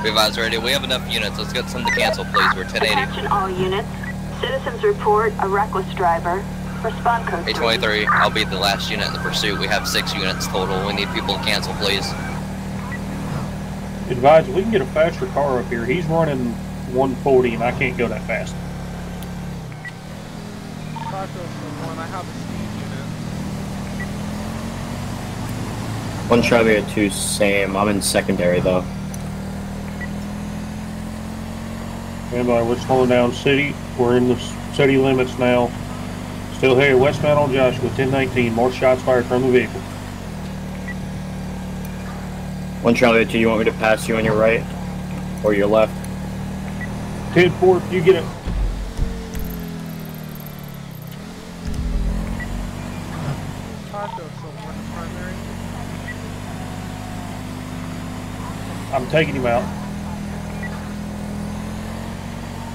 Be 0.02 0.08
advised 0.08 0.36
radio. 0.36 0.60
We 0.60 0.72
have 0.72 0.82
enough 0.82 1.08
units. 1.12 1.38
Let's 1.38 1.52
get 1.52 1.70
some 1.70 1.84
to 1.84 1.90
cancel, 1.92 2.24
please. 2.24 2.52
We're 2.56 2.64
1080. 2.64 2.86
Attention 2.92 3.26
all 3.28 3.48
units. 3.48 3.88
Citizens 4.42 4.82
report 4.82 5.32
a 5.38 5.48
reckless 5.48 5.86
driver. 5.94 6.44
Respond 6.82 7.28
code 7.28 7.44
3. 7.44 7.54
A23, 7.54 8.06
I'll 8.08 8.28
be 8.28 8.42
the 8.42 8.58
last 8.58 8.90
unit 8.90 9.06
in 9.06 9.12
the 9.12 9.20
pursuit. 9.20 9.56
We 9.60 9.68
have 9.68 9.86
six 9.86 10.12
units 10.12 10.48
total. 10.48 10.84
We 10.84 10.94
need 10.94 11.08
people 11.10 11.36
to 11.36 11.42
cancel, 11.44 11.72
please. 11.74 12.10
Advise 14.10 14.48
we 14.48 14.62
can 14.62 14.72
get 14.72 14.80
a 14.80 14.86
faster 14.86 15.26
car 15.26 15.60
up 15.60 15.66
here. 15.66 15.86
He's 15.86 16.04
running 16.06 16.50
140 16.92 17.54
and 17.54 17.62
I 17.62 17.70
can't 17.70 17.96
go 17.96 18.08
that 18.08 18.26
fast. 18.26 18.52
One. 21.82 21.98
I 21.98 22.06
have 22.06 22.26
a 22.26 22.32
speed 22.32 22.68
unit. 22.82 23.06
One 26.28 26.42
Charlie 26.42 26.76
at 26.78 26.88
two, 26.90 27.10
same. 27.10 27.76
I'm 27.76 27.88
in 27.88 28.02
secondary 28.02 28.58
though. 28.58 28.84
By, 32.32 32.62
we're 32.62 32.78
slowing 32.78 33.10
down 33.10 33.34
city. 33.34 33.74
We're 33.98 34.16
in 34.16 34.26
the 34.26 34.36
city 34.72 34.96
limits 34.96 35.38
now. 35.38 35.70
Still 36.56 36.78
here, 36.78 36.96
westbound 36.96 37.38
on 37.38 37.52
Joshua, 37.52 37.84
1019. 37.88 38.54
More 38.54 38.72
shots 38.72 39.02
fired 39.02 39.26
from 39.26 39.42
the 39.42 39.50
vehicle. 39.50 39.80
One 42.80 42.94
Charlie 42.94 43.26
two, 43.26 43.38
you 43.38 43.48
want 43.48 43.58
me 43.58 43.66
to 43.66 43.72
pass 43.72 44.08
you 44.08 44.16
on 44.16 44.24
your 44.24 44.34
right? 44.34 44.64
Or 45.44 45.52
your 45.52 45.66
left? 45.66 45.92
10 47.34 47.50
4, 47.60 47.82
you 47.90 48.00
get 48.00 48.16
it. 48.16 48.24
Five 53.92 54.16
Delta 54.16 54.30
One 54.64 54.74
primary. 54.94 55.34
I'm 58.94 59.06
taking 59.10 59.34
him 59.34 59.44
out. 59.44 59.81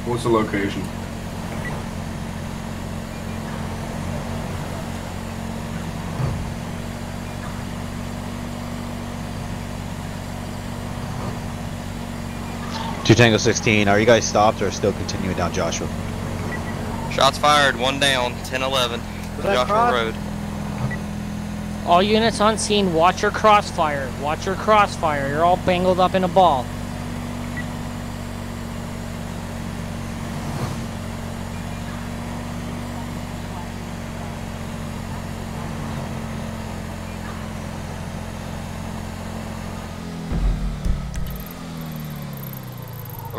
What's 0.08 0.24
the 0.24 0.30
location? 0.30 0.82
Two 13.04 13.15
Tango 13.15 13.38
16, 13.38 13.89
are 13.89 14.00
you 14.00 14.06
guys 14.06 14.26
stopped 14.26 14.62
or 14.62 14.72
still 14.72 14.93
continuing 14.93 15.36
down 15.36 15.52
Joshua? 15.54 15.88
Shots 17.12 17.38
fired. 17.38 17.76
One 17.76 18.00
down. 18.00 18.32
1011. 18.32 19.02
that 19.39 19.54
Joshua 19.54 19.65
cross? 19.65 19.93
Road. 19.93 20.15
All 21.86 22.02
units 22.02 22.39
on 22.39 22.58
scene, 22.58 22.93
watch 22.93 23.22
your 23.22 23.32
crossfire. 23.32 24.10
Watch 24.22 24.46
your 24.46 24.56
crossfire. 24.56 25.28
You're 25.28 25.43
all 25.43 25.58
bangled 25.58 26.00
up 26.00 26.15
in 26.15 26.24
a 26.24 26.28
ball. 26.30 26.65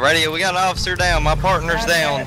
Radio, 0.08 0.32
we 0.32 0.38
got 0.38 0.54
an 0.54 0.60
officer 0.62 0.96
down. 0.96 1.22
My 1.22 1.34
partner's 1.34 1.84
down. 1.84 2.24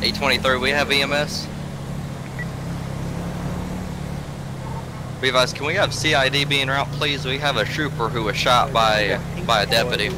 A23, 0.00 0.58
we 0.58 0.70
have 0.70 0.90
EMS. 0.90 1.46
We 5.20 5.28
advise, 5.28 5.52
can 5.52 5.66
we 5.66 5.74
have 5.74 5.92
CID 5.92 6.48
being 6.48 6.68
route, 6.68 6.90
please? 6.92 7.26
We 7.26 7.36
have 7.36 7.58
a 7.58 7.66
trooper 7.66 8.08
who 8.08 8.22
was 8.22 8.34
shot 8.34 8.72
by 8.72 9.20
by 9.46 9.64
a 9.64 9.66
deputy. 9.66 10.08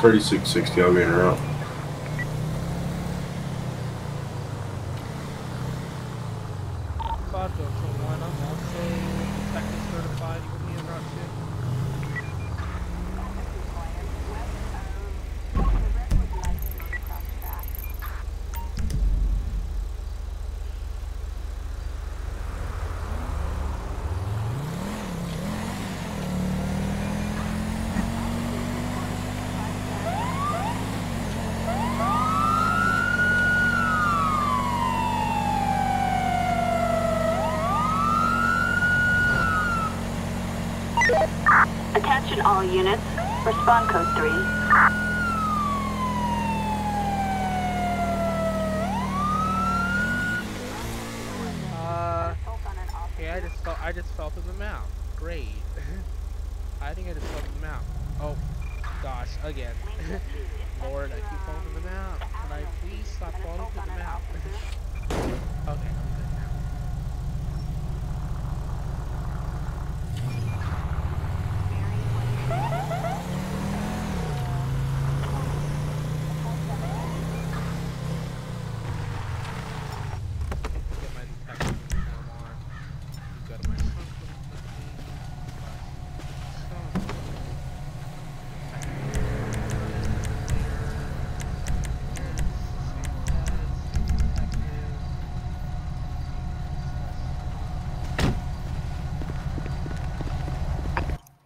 3660, 0.00 0.80
I'll 0.80 0.94
be 0.94 1.02
in 1.02 1.12
route. 1.12 1.51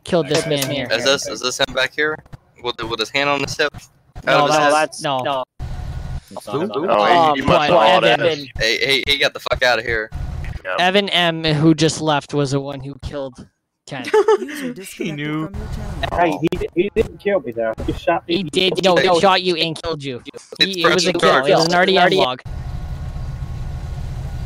Killed 0.07 0.29
this 0.29 0.47
man 0.47 0.71
here. 0.71 0.87
Is 0.89 1.05
this 1.05 1.27
is 1.27 1.41
this 1.41 1.59
him 1.59 1.75
back 1.75 1.93
here? 1.93 2.17
With 2.63 2.81
with 2.81 3.01
his 3.01 3.11
hand 3.11 3.29
on 3.29 3.41
his 3.41 3.57
hip? 3.57 3.73
No, 4.25 4.47
his 4.47 4.55
no, 4.55 4.71
that's 4.71 5.03
no. 5.03 5.19
no. 5.25 5.45
Oh, 6.47 6.61
he- 6.61 7.13
um, 7.13 7.37
he 7.37 7.43
must 7.43 7.73
have 7.73 8.05
Evan. 8.05 8.47
Hey, 8.57 8.79
hey, 8.79 9.03
he 9.05 9.19
got 9.19 9.35
the 9.35 9.41
fuck 9.41 9.65
out 9.65 9.81
of 9.81 9.85
here. 9.85 10.09
Evan 10.79 11.09
M, 11.09 11.43
who 11.43 11.75
just 11.75 12.01
left, 12.01 12.35
was 12.35 12.53
the 12.53 12.61
one 12.61 12.81
who 12.81 12.95
killed 13.03 13.49
Ken. 13.89 14.05
he 14.97 15.11
knew. 15.11 15.49
Hey, 16.13 16.39
he, 16.53 16.69
he 16.77 16.91
didn't 16.95 17.19
kill 17.19 17.41
me 17.41 17.51
though. 17.51 17.75
He 17.85 17.93
shot 17.93 18.29
me. 18.29 18.37
He 18.37 18.43
did. 18.45 18.85
No, 18.85 18.95
he 18.95 19.21
shot 19.21 19.43
you 19.43 19.57
and 19.57 19.81
killed 19.83 20.05
you. 20.05 20.23
He, 20.61 20.85
it 20.85 20.95
was 20.95 21.05
a 21.05 21.13
kill. 21.15 21.45
It 21.47 21.53
was 21.53 21.65
an 21.65 21.71
French 21.73 21.91
RDM 21.91 22.17
log. 22.17 22.43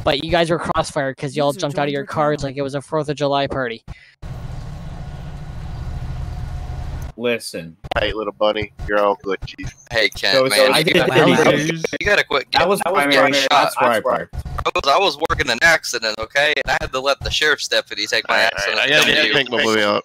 But 0.04 0.24
you 0.24 0.30
guys 0.30 0.48
were 0.48 0.58
crossfire 0.58 1.12
because 1.12 1.36
y'all 1.36 1.52
jumped 1.52 1.78
out 1.78 1.86
of 1.86 1.92
your 1.92 2.06
cars 2.06 2.42
like 2.42 2.56
it 2.56 2.62
was 2.62 2.74
a 2.74 2.80
Fourth 2.80 3.10
of 3.10 3.16
July 3.16 3.46
party. 3.46 3.84
Listen. 7.20 7.76
Hey, 7.98 8.14
little 8.14 8.32
buddy, 8.32 8.72
you're 8.88 8.98
all 8.98 9.18
good, 9.22 9.38
Chief. 9.46 9.70
Hey, 9.90 10.08
Ken, 10.08 10.34
So- 10.34 10.42
man, 10.44 10.52
so 10.52 10.56
you, 10.56 10.72
I 10.72 10.82
gotta, 10.82 10.84
did 10.84 10.94
you, 10.96 11.36
gotta, 11.36 11.52
good. 11.52 11.82
you 12.00 12.06
gotta 12.06 12.24
quit. 12.24 12.50
That 12.52 12.66
was 12.66 12.80
getting 12.82 13.34
shot. 13.34 13.48
that's 13.50 13.78
where 13.78 13.90
I 13.90 14.00
parked. 14.00 14.34
I 14.34 14.70
was, 14.74 14.82
I 14.88 14.98
was 14.98 15.18
working 15.28 15.50
an 15.50 15.58
accident, 15.60 16.18
okay, 16.18 16.54
and 16.56 16.70
I 16.70 16.78
had 16.80 16.90
to 16.92 17.00
let 17.00 17.20
the 17.20 17.30
sheriff's 17.30 17.68
deputy 17.68 18.06
take 18.06 18.26
my 18.26 18.38
accident. 18.38 18.80
I 18.80 18.88
gotta 18.88 19.02
Thank 19.04 19.16
get 19.16 19.26
you. 19.26 19.34
pink 19.34 19.50
movie 19.50 19.82
up. 19.82 20.04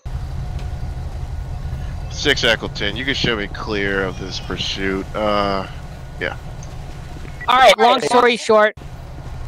Six 2.12 2.44
Eccleton, 2.44 2.98
you 2.98 3.06
can 3.06 3.14
show 3.14 3.38
me 3.38 3.48
clear 3.48 4.04
of 4.04 4.20
this 4.20 4.42
pursuit. 4.42 5.06
Uh, 5.16 5.68
yeah. 6.20 6.36
All 7.48 7.58
right. 7.58 7.78
Long 7.78 8.02
story 8.02 8.36
short, 8.36 8.76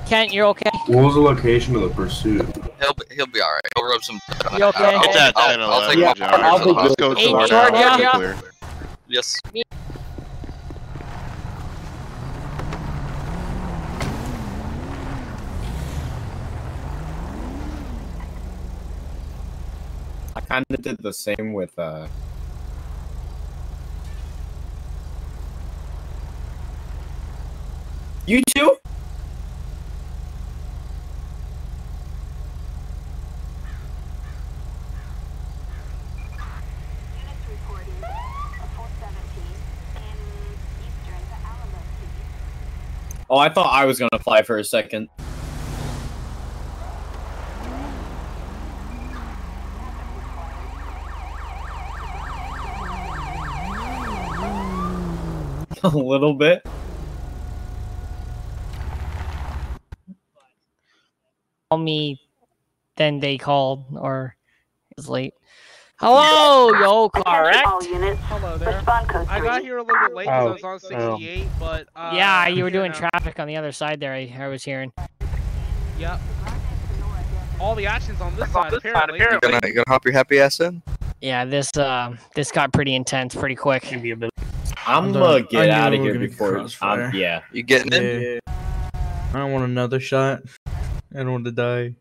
Kent, 0.05 0.31
you're 0.31 0.45
okay. 0.47 0.69
What 0.85 1.03
was 1.03 1.15
the 1.15 1.21
location 1.21 1.75
of 1.75 1.81
the 1.81 1.89
pursuit? 1.89 2.45
He'll 2.79 2.93
be, 2.93 3.15
he'll 3.15 3.25
be 3.27 3.41
all 3.41 3.51
right. 3.53 3.71
He'll 3.87 3.93
rub 3.93 4.03
some. 4.03 4.19
You 4.57 4.63
okay? 4.65 4.95
I'll, 4.95 5.03
It's 5.05 5.17
at 5.17 5.33
I'll, 5.37 5.49
10 5.51 5.61
I'll, 5.61 5.89
take 5.89 5.97
11, 5.97 5.99
my 5.99 6.13
John. 6.13 6.39
part 6.41 6.61
for 6.61 6.67
the 6.67 6.73
Let's 6.73 6.95
go 6.95 7.15
Hey, 7.15 7.31
to 7.31 8.03
the 8.03 8.09
clear. 8.13 8.37
Yes. 9.07 9.35
I 20.35 20.41
kind 20.41 20.65
of 20.69 20.81
did 20.81 20.97
the 20.97 21.13
same 21.13 21.53
with 21.53 21.77
uh. 21.79 22.07
You 28.25 28.41
too? 28.53 28.77
Oh, 43.29 43.37
I 43.37 43.49
thought 43.49 43.73
I 43.73 43.83
was 43.83 43.99
gonna 43.99 44.23
fly 44.23 44.41
for 44.41 44.57
a 44.57 44.63
second. 44.63 45.09
a 55.83 55.89
little 55.89 56.33
bit. 56.33 56.65
Call 61.69 61.79
me, 61.79 62.21
then 62.95 63.19
they 63.19 63.37
called 63.37 63.83
or 63.93 64.37
it 64.89 64.97
was 64.97 65.09
late. 65.09 65.33
Hello, 65.99 66.69
yo, 66.79 67.09
correct. 67.09 67.65
Hello 67.65 68.55
there. 68.57 68.75
Respond 68.75 69.09
code 69.09 69.27
3. 69.27 69.35
I 69.35 69.39
got 69.41 69.61
here 69.63 69.77
a 69.77 69.81
little 69.83 69.99
bit 70.07 70.15
late 70.15 70.25
because 70.25 70.63
I 70.63 70.71
was 70.73 70.83
Oh, 70.91 70.95
on 70.95 71.01
oh. 71.01 71.17
68, 71.17 71.47
but 71.59 71.87
uh, 71.95 72.11
yeah, 72.13 72.47
you 72.47 72.63
were 72.63 72.69
doing 72.69 72.91
now. 72.91 73.09
traffic 73.09 73.39
on 73.39 73.47
the 73.47 73.55
other 73.55 73.71
side 73.71 73.99
there. 73.99 74.13
I, 74.13 74.31
I 74.39 74.47
was 74.47 74.63
hearing. 74.63 74.93
Yep. 75.97 76.19
All 77.59 77.73
the 77.73 77.87
actions 77.87 78.21
on 78.21 78.35
this 78.35 78.51
side, 78.51 78.71
apparently. 78.73 79.17
You 79.19 79.39
gonna, 79.41 79.59
you 79.63 79.73
gonna 79.73 79.85
hop 79.87 80.05
your 80.05 80.13
happy 80.13 80.39
ass 80.39 80.59
in? 80.59 80.83
Yeah, 81.21 81.45
this 81.45 81.75
uh, 81.75 82.15
this 82.35 82.51
got 82.51 82.71
pretty 82.71 82.93
intense 82.93 83.33
pretty 83.33 83.55
quick. 83.55 83.81
Give 83.89 83.99
me 84.03 84.11
a 84.11 84.15
minute. 84.15 84.33
I'm 84.85 85.05
I'm 85.05 85.13
gonna 85.13 85.41
get 85.41 85.71
out 85.71 85.93
of 85.95 85.99
here 85.99 86.09
were 86.09 86.13
gonna 86.13 86.27
before. 86.27 86.51
crossfire. 86.51 87.05
Um, 87.05 87.15
yeah. 87.15 87.41
You 87.51 87.63
getting 87.63 87.91
in? 87.91 88.39
I 88.45 89.33
don't 89.39 89.51
want 89.51 89.65
another 89.65 89.99
shot. 89.99 90.43
I 90.67 91.23
don't 91.23 91.31
want 91.31 91.45
to 91.45 91.51
die. 91.51 91.95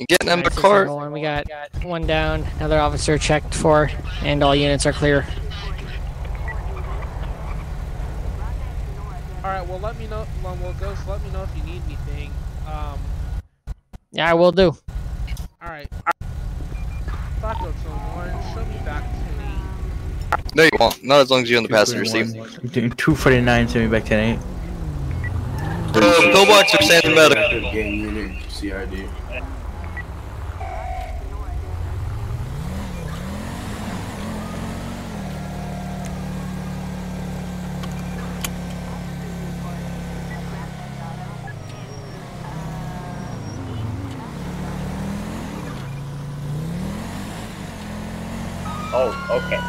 You 0.00 0.06
getting 0.06 0.28
them 0.28 0.38
to 0.38 0.44
Alright, 0.46 0.52
six, 0.54 0.62
cart? 0.62 0.86
seven, 0.86 0.94
one, 0.96 1.12
We 1.12 1.20
got 1.20 1.46
one 1.84 2.06
down. 2.06 2.46
Another 2.56 2.78
officer 2.78 3.18
checked 3.18 3.54
for, 3.54 3.90
and 4.22 4.42
all 4.42 4.56
units 4.56 4.86
are 4.86 4.94
clear. 4.94 5.26
All 9.44 9.50
right. 9.50 9.66
Well, 9.68 9.78
let 9.80 9.98
me 9.98 10.06
know. 10.06 10.26
Well, 10.42 10.56
well, 10.62 10.74
Ghost, 10.80 11.06
let 11.06 11.22
me 11.22 11.30
know 11.32 11.42
if 11.42 11.54
you 11.54 11.62
need 11.64 11.82
anything. 11.84 12.32
Um. 12.66 12.98
Yeah, 14.10 14.30
I 14.30 14.32
will 14.32 14.52
do. 14.52 14.68
All 15.60 15.68
right. 15.68 15.90
Back 17.42 17.60
up 17.60 17.60
to 17.60 17.90
one. 17.90 18.30
Show 18.54 18.64
me 18.70 18.78
back 18.86 19.04
to 19.04 19.18
me. 19.42 20.46
No, 20.54 20.62
you 20.62 20.70
won't. 20.78 21.04
Not 21.04 21.20
as 21.20 21.30
long 21.30 21.42
as 21.42 21.50
you're 21.50 21.58
in 21.58 21.62
the 21.62 21.68
passenger 21.68 22.06
seat. 22.06 22.34
I'm 22.38 22.68
doing 22.68 22.90
249, 22.92 23.68
send 23.68 23.84
me 23.84 23.90
back 23.98 24.06
10 24.08 24.38
8. 24.38 24.38
Uh, 25.92 26.32
pillbox 26.32 26.74
or 26.74 26.82
Sandy 26.84 27.14
Medical? 27.14 27.60
Gang 27.72 28.40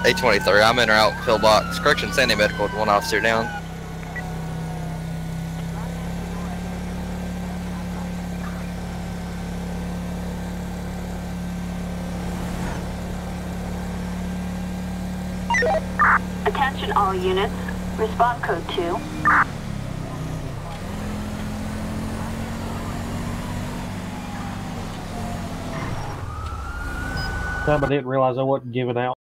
823. 0.04 0.62
I'm 0.62 0.80
in 0.80 0.90
or 0.90 0.94
out 0.94 1.14
pillbox. 1.26 1.78
Correction, 1.78 2.12
Sandy 2.12 2.34
Medical 2.34 2.64
with 2.64 2.74
one 2.74 2.90
officer 2.90 3.20
down. 3.20 3.46
Attention 16.48 16.92
all 16.94 17.14
units. 17.14 17.54
Respond 17.98 18.42
code 18.42 18.68
2. 18.70 18.82
Time 27.66 27.84
I 27.84 27.88
didn't 27.88 28.08
realize 28.08 28.40
I 28.40 28.42
wasn't 28.42 28.72
giving 28.72 28.98
out. 28.98 29.21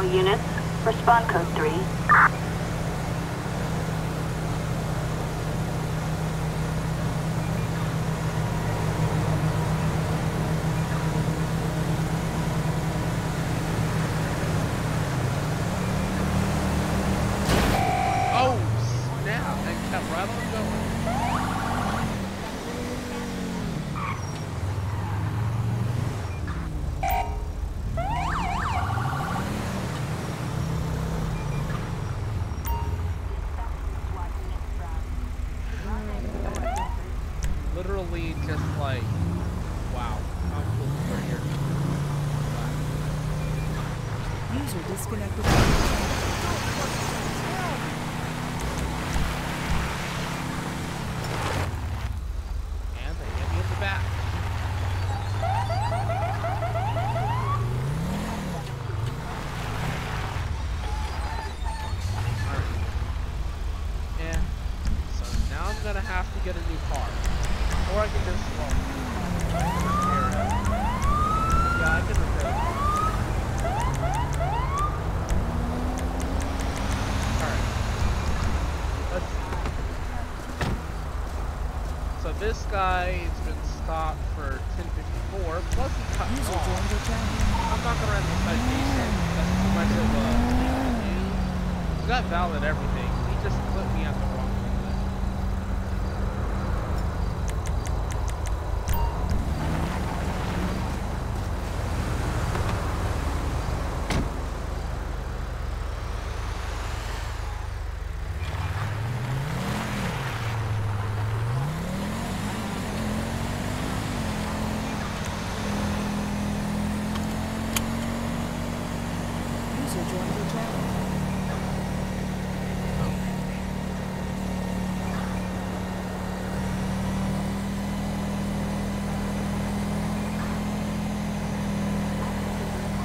all 0.00 0.06
units, 0.08 0.42
respond 0.86 1.28
code 1.28 1.48
3 1.54 1.89
jusqu'à 44.78 45.16
la 45.16 45.26
côte. 45.26 45.99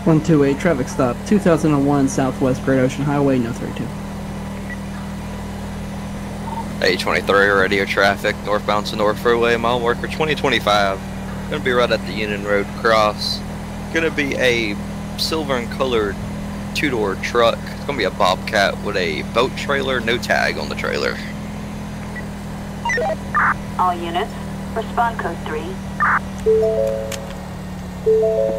128 0.06 0.60
traffic 0.60 0.88
stop, 0.88 1.18
2001 1.26 2.08
Southwest 2.10 2.64
Great 2.64 2.78
Ocean 2.78 3.04
Highway, 3.04 3.40
no 3.40 3.52
32. 3.52 3.84
A23 6.86 7.60
radio 7.60 7.86
traffic, 7.86 8.36
northbound 8.46 8.86
to 8.86 8.96
North 8.96 9.18
Freeway, 9.18 9.58
mile 9.58 9.80
marker 9.80 10.04
2025. 10.04 11.00
Gonna 11.50 11.64
be 11.64 11.72
right 11.72 11.90
at 11.90 12.06
the 12.06 12.14
Union 12.14 12.44
Road 12.44 12.68
cross. 12.78 13.40
Gonna 13.96 14.12
be 14.12 14.36
a 14.36 14.76
silver 15.18 15.56
and 15.56 15.72
colored 15.72 16.16
two 16.76 16.92
door 16.92 17.16
truck. 17.16 17.58
It's 17.64 17.86
gonna 17.86 17.98
be 17.98 18.04
a 18.04 18.12
Bobcat 18.12 18.80
with 18.84 18.98
a 18.98 19.24
boat 19.34 19.58
trailer, 19.58 20.00
no 20.02 20.20
tag 20.20 20.60
on 20.60 20.70
the 20.70 20.76
trailer. 20.76 21.18
All 23.80 23.96
units, 23.96 24.32
respond 24.76 25.18
code 25.18 25.38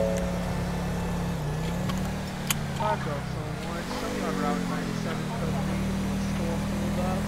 3. 0.07 0.26
Rocco 2.97 3.13
someone, 3.13 3.85
somebody 4.01 4.21
on 4.25 4.33
Route 4.41 4.57
97 4.71 5.17
Coast 5.37 5.53
store 6.33 6.57
pulled 6.65 7.01
up, 7.05 7.21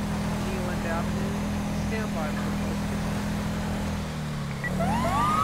Niland 0.49 0.85
Avenue, 0.89 1.35
for 2.33 2.53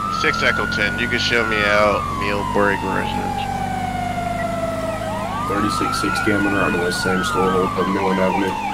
post 0.09 0.23
6 0.23 0.43
Echo 0.43 0.65
10, 0.71 0.99
you 0.99 1.09
can 1.09 1.19
show 1.19 1.45
me 1.47 1.57
out 1.57 2.01
Millburg 2.25 2.81
Residence. 2.97 3.45
3660, 5.49 6.33
I'm 6.33 6.47
on 6.47 6.73
the 6.73 6.91
same 6.91 7.23
store, 7.25 7.69
Niland 7.93 8.19
Avenue. 8.19 8.74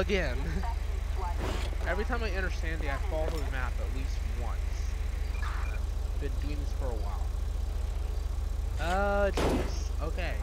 Again. 0.00 0.36
Every 1.86 2.04
time 2.04 2.22
I 2.22 2.30
enter 2.30 2.50
Sandy, 2.50 2.90
I 2.90 2.96
fall 3.10 3.26
through 3.26 3.44
the 3.44 3.50
map 3.52 3.72
at 3.78 3.96
least 3.96 4.16
once. 4.42 4.58
Been 6.20 6.32
doing 6.42 6.58
this 6.58 6.72
for 6.80 6.86
a 6.86 6.94
while. 6.94 7.20
Uh, 8.80 9.30
jeez. 9.30 10.02
Okay. 10.02 10.34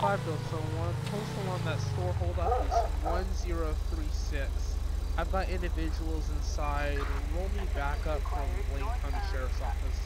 Five 0.00 0.24
Delta 0.24 0.62
One. 0.78 0.94
Postal 1.06 1.50
on 1.50 1.64
that 1.64 1.80
store 1.80 2.12
hold 2.14 2.38
up 2.38 2.64
is 2.64 3.04
one 3.04 3.26
zero 3.34 3.74
three 3.90 4.06
six. 4.12 4.67
I've 5.18 5.32
got 5.32 5.48
individuals 5.48 6.30
inside. 6.36 6.96
Roll 7.34 7.48
me 7.48 7.66
back 7.74 8.06
up 8.06 8.20
from 8.20 8.46
Blaine 8.70 8.84
County 9.02 9.16
Sheriff's 9.32 9.60
Office. 9.60 9.98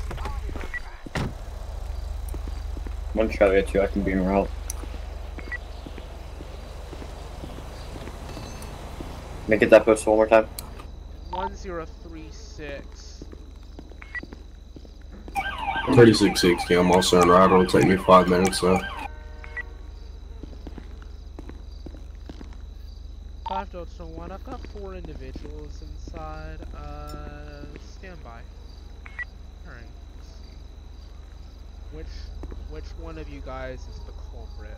One 3.13 3.29
Charlie 3.29 3.63
2, 3.63 3.83
I 3.83 3.87
can 3.89 4.01
be 4.03 4.13
en 4.13 4.25
route. 4.25 4.49
Make 9.49 9.61
it 9.61 9.69
that 9.69 9.85
post 9.85 10.07
one 10.07 10.17
more 10.17 10.27
time. 10.27 10.49
One 11.29 11.55
zero 11.55 11.85
three 12.03 12.29
six. 12.31 13.25
3660, 15.89 16.75
I'm 16.75 16.91
also 16.91 17.21
en 17.21 17.29
route. 17.29 17.53
It'll 17.53 17.67
take 17.67 17.87
me 17.87 17.97
five 17.99 18.29
minutes 18.29 18.61
though. 18.63 18.79
Five 18.79 19.02
Delta 23.73 24.05
One. 24.05 24.31
I've 24.31 24.45
got 24.45 24.61
four 24.69 24.95
individuals 24.95 25.81
inside. 25.81 26.59
Uh, 26.77 27.65
stand 27.81 28.23
by. 28.23 28.41
All 29.67 29.73
right. 29.73 29.81
let's 30.19 30.29
see. 30.29 31.97
Which 31.97 32.07
which 32.71 32.85
one 33.01 33.17
of 33.17 33.31
you 33.31 33.41
guys 33.41 33.81
is 33.81 33.99
the 34.01 34.13
culprit? 34.31 34.77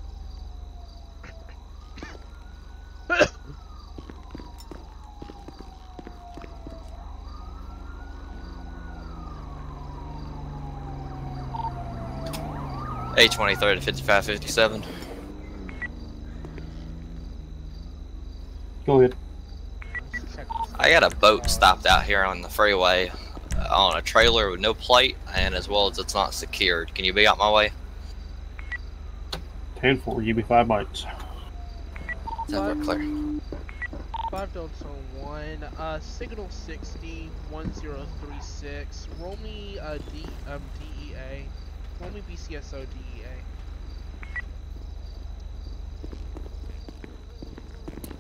A23 13.17 13.59
to 13.77 13.81
5557. 13.81 14.83
Go 18.87 19.01
ahead. 19.01 19.15
I 20.79 20.91
got 20.91 21.03
a 21.03 21.17
boat 21.17 21.49
stopped 21.49 21.87
out 21.87 22.05
here 22.05 22.23
on 22.23 22.43
the 22.43 22.49
freeway 22.49 23.11
uh, 23.57 23.69
on 23.75 23.97
a 23.97 24.03
trailer 24.03 24.51
with 24.51 24.61
no 24.61 24.75
plate, 24.75 25.17
and 25.35 25.55
as 25.55 25.69
well 25.69 25.89
as 25.89 25.99
it's 25.99 26.15
not 26.15 26.35
secured. 26.35 26.95
Can 26.95 27.05
you 27.05 27.13
be 27.13 27.27
out 27.27 27.39
my 27.39 27.51
way? 27.51 27.71
10 29.77 30.01
4, 30.01 30.23
give 30.23 30.37
me 30.37 30.43
five 30.43 30.67
mics. 30.67 31.07
Over 32.53 32.83
clear. 32.85 33.41
Five 34.31 34.53
Delta 34.53 34.85
One. 35.21 35.63
Uh, 35.79 36.01
signal 36.01 36.51
60 36.51 37.31
1036. 37.51 39.09
Roll 39.21 39.39
me 39.43 39.79
uh, 39.79 39.99
D 40.13 40.27
um 40.49 40.61
DEA. 40.79 41.45
Roll 42.01 42.11
me 42.11 42.23
BCSO 42.31 42.81
DEA. 42.81 43.54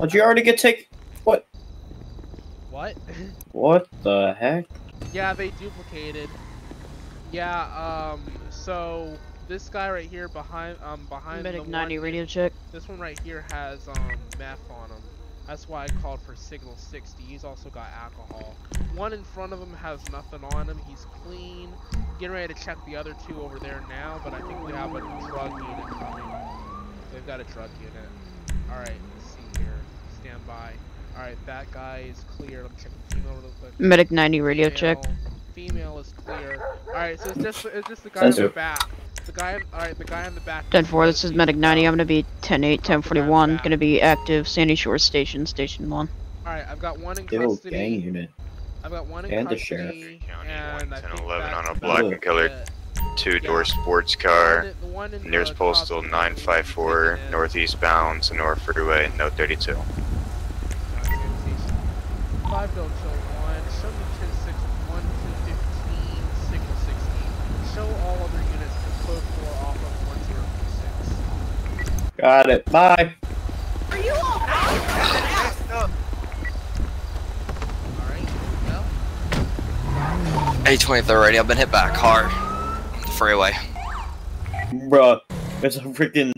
How'd 0.04 0.12
you 0.12 0.20
already 0.20 0.42
get 0.42 0.58
take? 0.58 0.90
What? 1.24 1.46
What? 2.70 2.94
What 3.52 3.88
the 4.02 4.36
heck? 4.38 4.66
yeah, 5.14 5.32
they 5.32 5.48
duplicated. 5.52 6.28
Yeah. 7.32 8.12
Um. 8.12 8.20
So 8.50 9.16
this 9.48 9.70
guy 9.70 9.90
right 9.90 10.06
here 10.06 10.28
behind 10.28 10.76
um 10.82 11.06
behind 11.08 11.44
Medic 11.44 11.64
the 11.64 11.70
90 11.70 11.96
one, 11.96 12.04
radio 12.04 12.26
check. 12.26 12.52
This 12.70 12.86
one 12.86 12.98
right 12.98 13.18
here 13.20 13.46
has 13.50 13.88
um 13.88 14.10
meth 14.38 14.60
on 14.70 14.90
him. 14.90 15.02
That's 15.46 15.70
why 15.70 15.84
I 15.84 15.88
called 16.02 16.20
for 16.20 16.36
signal 16.36 16.76
60. 16.76 17.22
He's 17.22 17.42
also 17.42 17.70
got 17.70 17.88
alcohol. 17.98 18.54
One 18.94 19.14
in 19.14 19.24
front 19.24 19.54
of 19.54 19.58
him 19.58 19.72
has 19.76 20.06
nothing 20.12 20.44
on 20.52 20.66
him. 20.66 20.78
He's 20.86 21.06
clean. 21.24 21.72
Getting 22.18 22.34
ready 22.34 22.52
to 22.52 22.60
check 22.62 22.76
the 22.84 22.94
other 22.94 23.16
two 23.26 23.40
over 23.40 23.58
there 23.58 23.82
now, 23.88 24.20
but 24.22 24.34
I 24.34 24.42
think 24.42 24.66
we 24.66 24.72
have 24.72 24.94
a 24.94 25.00
drug 25.00 25.52
unit 25.52 25.86
coming. 25.86 26.24
They've 27.10 27.26
got 27.26 27.40
a 27.40 27.44
drug 27.44 27.70
unit. 27.80 28.10
Alright, 28.70 28.88
let's 28.88 28.90
see 28.90 28.92
here. 28.92 29.13
Stand 30.34 30.46
by. 30.48 30.72
Alright, 31.16 31.46
that 31.46 31.70
guy 31.70 32.06
is 32.10 32.24
clear. 32.36 32.62
Let 32.62 32.72
me 32.72 32.76
check 32.82 32.90
the 33.08 33.14
female 33.16 33.34
real 33.34 33.52
quick. 33.60 33.78
Medic 33.78 34.10
90 34.10 34.40
radio 34.40 34.68
check. 34.68 35.04
Female 35.52 35.98
is 36.00 36.12
clear. 36.24 36.60
Alright, 36.88 37.20
so 37.20 37.30
it's 37.30 37.38
just 37.38 37.64
it's 37.66 37.88
just 37.88 38.02
the 38.02 38.10
guy 38.10 38.20
Sensor. 38.22 38.42
in 38.42 38.48
the 38.48 38.54
back. 38.54 38.90
The 39.26 39.32
guy 39.32 39.60
alright, 39.72 39.96
the 39.96 40.04
guy 40.04 40.26
in 40.26 40.34
the 40.34 40.40
back 40.40 40.68
10 40.70 40.86
4, 40.86 41.06
this 41.06 41.22
is 41.22 41.32
Medic 41.32 41.54
90. 41.56 41.86
I'm 41.86 41.92
gonna 41.92 42.04
be 42.04 42.26
10 42.42 42.64
8, 42.64 42.82
10 42.82 43.02
41. 43.02 43.60
Gonna 43.62 43.76
be 43.76 44.00
active 44.00 44.48
Sandy 44.48 44.74
Shore 44.74 44.98
Station, 44.98 45.46
Station 45.46 45.88
1. 45.88 46.08
Alright, 46.44 46.66
I've 46.68 46.80
got 46.80 46.98
one 46.98 47.16
in 47.16 47.26
Good 47.26 47.42
custody. 47.48 47.76
gang 47.76 48.00
unit. 48.00 48.30
I've 48.82 48.90
got 48.90 49.06
one 49.06 49.24
in 49.24 49.32
And 49.32 49.48
the 49.48 49.54
custody. 49.54 50.20
And 50.48 50.92
I 50.92 51.00
think 51.00 51.20
11 51.20 51.54
on 51.54 51.66
a 51.66 51.70
about 51.70 51.80
black 51.80 52.02
and 52.02 52.12
it. 52.14 52.22
colored 52.22 52.52
two 53.16 53.38
door 53.38 53.64
sports 53.64 54.16
car. 54.16 54.66
Nearest 55.22 55.54
postal 55.54 56.02
954, 56.02 57.20
northeast 57.30 57.80
bound 57.80 58.24
to 58.24 58.34
North 58.34 58.62
Freeway, 58.62 59.12
no 59.16 59.30
32. 59.30 59.76
Five 62.64 62.72
Delta 62.76 62.88
One, 62.88 63.60
show 63.76 63.92
me 63.92 64.00
10 64.20 64.28
6 64.32 64.56
1 64.88 64.96
to 64.96 65.08
15, 65.52 65.60
signal 66.48 66.80
16. 66.80 66.96
Show 67.74 67.84
all 68.06 68.16
other 68.24 68.40
units 68.40 68.72
to 68.72 68.88
code 69.04 69.20
4 69.20 69.68
off 69.68 69.76
of 69.76 69.92
1036. 70.08 72.16
Got 72.16 72.48
it. 72.48 72.64
Bye. 72.72 73.12
Are 73.90 73.98
you 73.98 74.14
all 74.14 74.40
A23 80.64 81.20
radio. 81.20 81.42
I've 81.42 81.48
been 81.48 81.58
hit 81.58 81.70
by 81.70 81.90
a 81.90 81.94
car 81.94 82.30
the 83.02 83.08
freeway. 83.12 83.52
Bruh, 84.88 85.20
it's 85.62 85.76
a 85.76 85.80
freaking. 85.80 86.32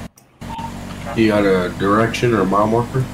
You 1.17 1.29
got 1.29 1.45
a 1.45 1.69
direction 1.79 2.35
or 2.35 2.41
a 2.41 2.47
mile 2.47 2.67
marker? 2.67 3.05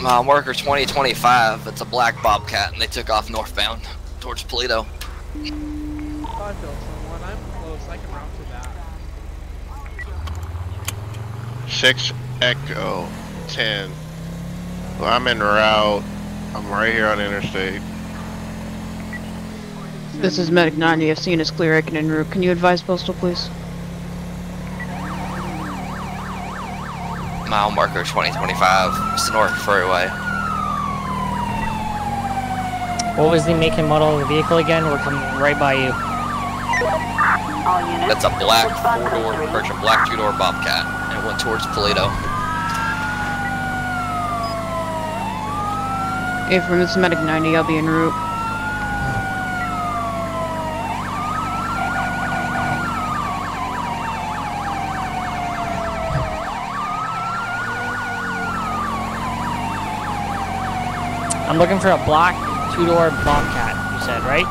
Mile 0.00 0.24
marker 0.24 0.54
2025. 0.54 1.66
It's 1.66 1.82
a 1.82 1.84
black 1.84 2.22
Bobcat, 2.22 2.72
and 2.72 2.80
they 2.80 2.86
took 2.86 3.10
off 3.10 3.28
northbound 3.28 3.82
towards 4.20 4.42
Paleto. 4.42 4.86
Five 4.86 6.56
Delta 6.62 6.74
One, 7.06 7.22
I'm 7.22 7.36
close. 7.60 7.86
I 7.88 7.98
can 7.98 8.10
route 8.14 8.34
to 8.36 8.42
that. 11.66 11.70
6 11.70 12.12
Echo 12.40 13.06
10. 13.48 13.90
Well, 14.98 15.10
I'm 15.10 15.26
en 15.26 15.40
route. 15.40 16.02
I'm 16.54 16.70
right 16.70 16.94
here 16.94 17.06
on 17.06 17.20
Interstate. 17.20 17.82
This 20.14 20.38
is 20.38 20.50
Medic 20.50 20.78
90. 20.78 21.10
I've 21.10 21.18
seen 21.18 21.40
is 21.40 21.50
clear. 21.50 21.76
I 21.76 21.82
can 21.82 21.98
en 21.98 22.08
route. 22.08 22.30
Can 22.30 22.42
you 22.42 22.50
advise 22.52 22.80
postal, 22.80 23.12
please? 23.14 23.50
Mile 27.50 27.72
marker 27.72 28.04
2025. 28.04 29.12
It's 29.14 29.26
the 29.26 29.32
North 29.32 29.50
Freeway. 29.64 30.06
What 33.18 33.32
was 33.32 33.44
the 33.44 33.56
make 33.56 33.76
and 33.76 33.88
model 33.88 34.14
of 34.14 34.20
the 34.20 34.26
vehicle 34.26 34.58
again? 34.58 34.84
We're 34.84 34.98
coming 34.98 35.18
right 35.42 35.58
by 35.58 35.74
you. 35.74 35.90
That's 38.06 38.22
a 38.22 38.30
black 38.38 38.70
four 38.70 39.10
door, 39.10 39.34
or 39.34 39.58
a 39.58 39.80
black 39.80 40.08
two 40.08 40.14
door 40.14 40.30
Bobcat, 40.30 40.86
and 41.10 41.18
it 41.18 41.26
went 41.26 41.40
towards 41.40 41.66
Toledo. 41.74 42.06
If 46.54 46.64
from 46.68 46.78
this 46.78 46.92
is 46.92 46.96
Medic 46.96 47.18
90, 47.18 47.56
I'll 47.56 47.66
be 47.66 47.78
en 47.78 47.86
route. 47.86 48.29
I'm 61.50 61.58
looking 61.58 61.80
for 61.80 61.90
a 61.90 61.96
black 62.06 62.36
two-door 62.76 63.10
Bobcat. 63.24 63.74
You 63.92 64.06
said 64.06 64.22
right? 64.22 64.46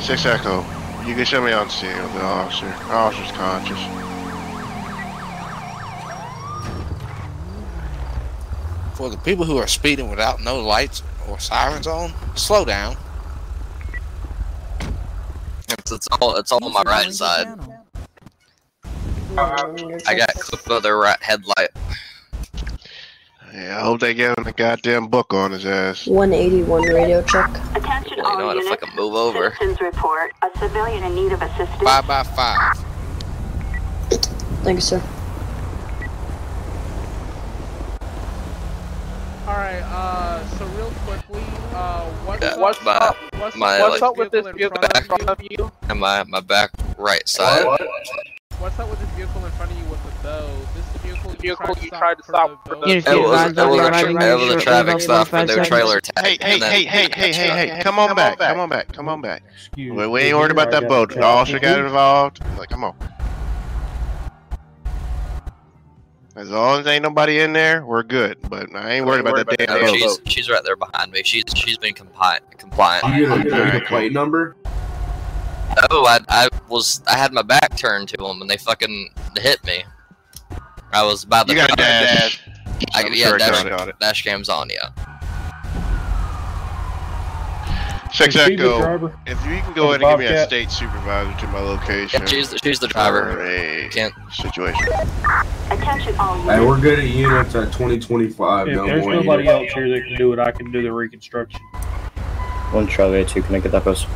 6 0.00 0.24
Echo. 0.24 0.64
You 1.04 1.16
can 1.16 1.24
show 1.24 1.42
me 1.42 1.50
on 1.50 1.68
scene 1.68 2.00
with 2.00 2.12
the 2.12 2.22
officer. 2.22 2.72
Officer's 2.92 3.32
conscious. 3.32 3.76
For 8.96 9.10
the 9.10 9.16
people 9.24 9.44
who 9.44 9.56
are 9.56 9.66
speeding 9.66 10.08
without 10.08 10.40
no 10.44 10.60
lights 10.60 11.02
or 11.28 11.40
sirens 11.40 11.88
on, 11.88 12.12
slow 12.36 12.64
down. 12.64 12.96
It's, 15.70 15.90
it's 15.90 16.06
all 16.20 16.36
it's 16.36 16.52
all 16.52 16.64
on 16.64 16.72
my 16.72 16.82
right 16.82 17.12
side. 17.12 17.48
I 19.38 20.14
got 20.16 20.25
clipped 20.38 20.68
with 20.68 20.82
their 20.82 20.96
right 20.96 21.20
headlight. 21.22 21.70
Yeah, 23.54 23.78
I 23.78 23.84
hope 23.84 24.00
they 24.00 24.12
give 24.12 24.36
him 24.36 24.46
a 24.46 24.52
goddamn 24.52 25.06
book 25.08 25.32
on 25.32 25.52
his 25.52 25.64
ass. 25.64 26.06
181 26.06 26.82
radio 26.82 27.22
check. 27.22 27.48
Attention 27.74 28.18
Well, 28.18 28.32
you 28.32 28.38
know 28.38 28.44
all 28.44 28.48
how 28.48 28.52
to 28.52 28.58
units. 28.60 28.68
fucking 28.68 28.94
move 28.96 29.14
over. 29.14 29.50
Citizens 29.58 29.80
report 29.80 30.32
a 30.42 30.58
civilian 30.58 31.04
in 31.04 31.14
need 31.14 31.32
of 31.32 31.40
assistance. 31.40 31.82
Five 31.82 32.06
by 32.06 32.22
five. 32.22 32.76
Thank 34.62 34.76
you, 34.76 34.80
sir. 34.82 35.02
Alright, 39.46 39.82
uh, 39.84 40.44
so 40.58 40.66
real 40.76 40.90
quickly, 41.06 41.40
uh, 41.72 42.04
what's 42.24 42.42
Yeah, 42.42 42.48
up? 42.48 42.58
what's 42.58 42.84
my, 42.84 43.14
what's, 43.38 43.56
my, 43.56 43.78
what's 43.78 44.00
like, 44.00 44.02
up 44.02 44.16
with 44.16 44.32
this 44.32 44.44
vehicle 44.48 44.82
in 44.82 45.04
front 45.04 45.28
of 45.28 45.40
you? 45.48 45.70
and 45.88 46.00
my, 46.00 46.24
my 46.24 46.40
back 46.40 46.70
right 46.98 47.26
side. 47.28 47.64
What's 48.58 48.76
up 48.80 48.90
with 48.90 48.98
this 48.98 49.08
vehicle 49.10 49.44
in 49.44 49.52
front 49.52 49.70
of 49.70 49.75
you 49.75 49.75
with 50.26 50.74
the 50.74 50.74
bow? 50.74 50.74
This 50.74 51.02
vehicle 51.02 51.30
you 51.32 51.36
Vehicle 51.38 51.66
tried 51.66 51.74
to 51.76 51.84
you 51.84 51.90
tried 51.90 52.14
to 52.18 52.22
stop 52.24 52.64
the 52.64 52.70
for 52.70 52.74
bow? 52.76 52.80
the- 52.86 52.92
It 52.96 52.96
was, 52.96 53.52
it 53.52 53.56
was, 53.56 53.80
a, 53.80 53.90
tra- 53.90 54.24
it 54.24 54.38
was 54.40 54.54
a 54.54 54.60
traffic 54.60 55.00
stop 55.00 55.28
for 55.28 55.44
their 55.46 55.64
trailer 55.64 56.00
tag. 56.00 56.24
Hey, 56.24 56.38
hey, 56.40 56.58
hey, 56.58 56.84
hey, 56.84 57.08
hey, 57.14 57.32
hey, 57.32 57.66
hey, 57.68 57.82
come 57.82 57.98
on 57.98 58.14
back, 58.16 58.38
come 58.38 58.60
on 58.60 58.68
back, 58.68 58.92
come 58.92 59.08
on 59.08 59.20
back. 59.20 59.42
We, 59.76 59.90
we 59.90 60.20
ain't 60.22 60.36
worried 60.36 60.50
about 60.50 60.70
that 60.72 60.88
boat. 60.88 61.12
a 61.12 61.16
The 61.16 61.22
officer 61.22 61.58
got 61.58 61.78
involved. 61.78 62.40
Like, 62.58 62.68
come 62.70 62.84
on. 62.84 62.96
As 66.34 66.50
long 66.50 66.80
as 66.80 66.86
ain't 66.86 67.02
nobody 67.02 67.40
in 67.40 67.54
there, 67.54 67.86
we're 67.86 68.02
good. 68.02 68.36
But 68.50 68.74
I 68.76 68.92
ain't 68.92 69.06
worried 69.06 69.20
about 69.20 69.36
that 69.46 69.56
damn 69.56 69.80
No, 69.80 69.86
boat. 69.86 69.96
she's 69.96 70.20
she's 70.26 70.50
right 70.50 70.62
there 70.64 70.76
behind 70.76 71.10
me. 71.10 71.22
She's 71.24 71.44
she's 71.54 71.78
been 71.78 71.94
compliant. 71.94 72.58
Compliant. 72.58 73.16
You 73.16 73.26
gonna, 73.26 73.44
you 73.44 73.50
gonna 73.50 73.70
get 73.72 73.80
the 73.80 73.86
plate 73.86 74.12
number? 74.12 74.54
Oh, 75.90 76.04
I 76.04 76.18
I 76.28 76.48
was 76.68 77.00
I 77.06 77.16
had 77.16 77.32
my 77.32 77.40
back 77.40 77.74
turned 77.78 78.08
to 78.10 78.16
them 78.18 78.42
and 78.42 78.50
they 78.50 78.58
fucking 78.58 79.10
hit 79.38 79.64
me. 79.64 79.82
I 80.92 81.02
was 81.04 81.24
about 81.24 81.46
to. 81.48 81.54
You 81.54 81.60
got 81.60 81.72
a 81.72 81.76
dash. 81.76 82.40
I, 82.94 83.02
I'm 83.04 83.12
yeah, 83.14 83.28
sure 83.28 83.38
dash, 83.38 83.64
I 83.64 83.68
got 83.68 83.88
it. 83.88 83.98
dash 83.98 84.22
cam's 84.22 84.48
on. 84.48 84.68
Yeah. 84.70 84.90
Six 88.12 88.34
Is 88.34 88.44
she 88.46 88.56
the 88.56 88.62
Echo. 88.64 88.78
driver? 88.80 89.18
If 89.26 89.38
you 89.44 89.58
can 89.60 89.74
go 89.74 89.88
the 89.92 89.96
ahead 89.96 90.02
and 90.02 90.20
give 90.20 90.30
me 90.30 90.36
a 90.36 90.46
state 90.46 90.70
supervisor 90.70 91.38
to 91.38 91.46
my 91.48 91.58
location. 91.60 92.22
Yeah, 92.22 92.26
she's 92.28 92.50
the, 92.50 92.58
she's 92.62 92.78
the 92.78 92.88
driver. 92.88 93.32
for 93.32 93.44
a 93.44 93.88
Can't. 93.90 94.14
situation. 94.32 94.86
Attention 95.70 96.16
all 96.16 96.40
Hey, 96.42 96.64
we're 96.64 96.80
good 96.80 96.98
at 97.00 97.06
units 97.08 97.54
at 97.54 97.72
2025. 97.72 98.68
If 98.68 98.74
no 98.74 98.86
there's 98.86 99.04
nobody 99.06 99.44
units. 99.44 99.70
else 99.70 99.72
here 99.74 99.88
that 99.90 100.06
can 100.06 100.16
do 100.16 100.32
it, 100.32 100.38
I 100.38 100.50
can 100.50 100.70
do 100.72 100.82
the 100.82 100.92
reconstruction. 100.92 101.60
One 102.70 102.86
Charlie 102.88 103.24
2, 103.24 103.42
can 103.42 103.54
I 103.56 103.58
get 103.60 103.72
that 103.72 103.84
post? 103.84 104.06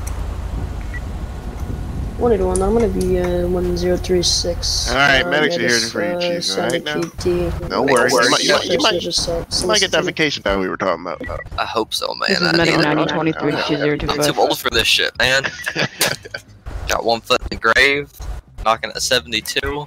181, 2.21 2.61
I'm 2.61 2.75
gonna 2.75 2.89
be 2.89 3.19
uh, 3.19 3.49
1036. 3.49 4.91
All 4.91 4.95
right, 4.95 5.23
uh, 5.23 5.31
medics 5.31 5.57
are 5.57 5.63
yeah, 5.63 5.69
here 5.69 5.79
for 5.79 6.03
you, 6.03 6.09
uh, 6.11 6.21
Chief, 6.21 6.59
all 6.59 6.69
right, 6.69 6.85
now? 6.85 7.01
PT. 7.01 7.25
Don't. 7.71 7.89
You 7.89 7.95
might, 7.95 8.45
you 8.45 8.53
might, 8.53 8.65
you 8.67 8.79
might, 8.79 9.01
Just, 9.01 9.27
uh, 9.27 9.43
you 9.59 9.67
might 9.67 9.81
get 9.81 9.91
that 9.93 10.05
vacation 10.05 10.43
time 10.43 10.61
we 10.61 10.69
were 10.69 10.77
talking 10.77 11.01
about. 11.01 11.23
I 11.59 11.65
hope 11.65 11.95
so, 11.95 12.15
man. 12.15 12.29
This 12.29 12.41
is 12.43 12.47
I 12.47 12.53
medic 12.53 12.75
need 12.75 12.81
it. 12.81 12.95
9023 13.15 14.09
I'm 14.11 14.35
too 14.35 14.39
old 14.39 14.59
for 14.59 14.69
this 14.69 14.87
shit, 14.87 15.17
man. 15.19 15.45
Got 16.89 17.07
one 17.07 17.23
foot 17.23 17.41
in 17.41 17.49
the 17.59 17.73
grave, 17.73 18.13
knocking 18.67 18.91
at 18.91 19.01
72. 19.01 19.87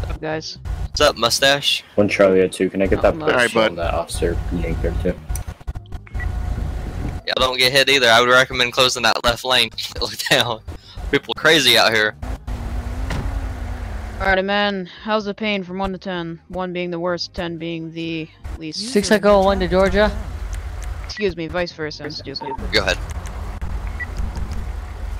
What's 0.00 0.10
up, 0.10 0.20
guys. 0.20 0.58
What's 0.88 1.00
up, 1.00 1.16
mustache? 1.16 1.84
One 1.94 2.08
Charlie 2.08 2.48
2, 2.48 2.70
can 2.70 2.82
I 2.82 2.86
get 2.86 3.02
that 3.02 3.14
Not 3.14 3.30
post 3.30 3.54
much. 3.54 3.56
Alright, 3.56 3.70
on 3.70 3.76
that 3.76 3.94
officer 3.94 4.36
meeting 4.50 4.76
there 4.82 4.94
too? 5.00 5.14
Yeah, 7.30 7.46
don't 7.46 7.58
get 7.58 7.70
hit 7.70 7.88
either. 7.88 8.08
I 8.08 8.18
would 8.20 8.28
recommend 8.28 8.72
closing 8.72 9.04
that 9.04 9.22
left 9.22 9.44
lane. 9.44 9.70
Look 10.00 10.16
down. 10.30 10.62
People 11.12 11.32
crazy 11.34 11.78
out 11.78 11.92
here. 11.92 12.16
Alrighty, 14.18 14.44
man. 14.44 14.86
How's 15.04 15.26
the 15.26 15.34
pain 15.34 15.62
from 15.62 15.78
1 15.78 15.92
to 15.92 15.98
10? 15.98 16.40
1 16.48 16.72
being 16.72 16.90
the 16.90 16.98
worst, 16.98 17.32
10 17.34 17.56
being 17.56 17.92
the 17.92 18.28
least. 18.58 18.80
Six 18.92 19.12
Echo 19.12 19.44
one 19.44 19.60
to 19.60 19.68
Georgia. 19.68 20.10
Excuse 21.04 21.36
me, 21.36 21.46
vice 21.46 21.70
versa. 21.70 22.04
I'm 22.04 22.10
stupid. 22.10 22.48
Go 22.72 22.82
ahead. 22.82 22.98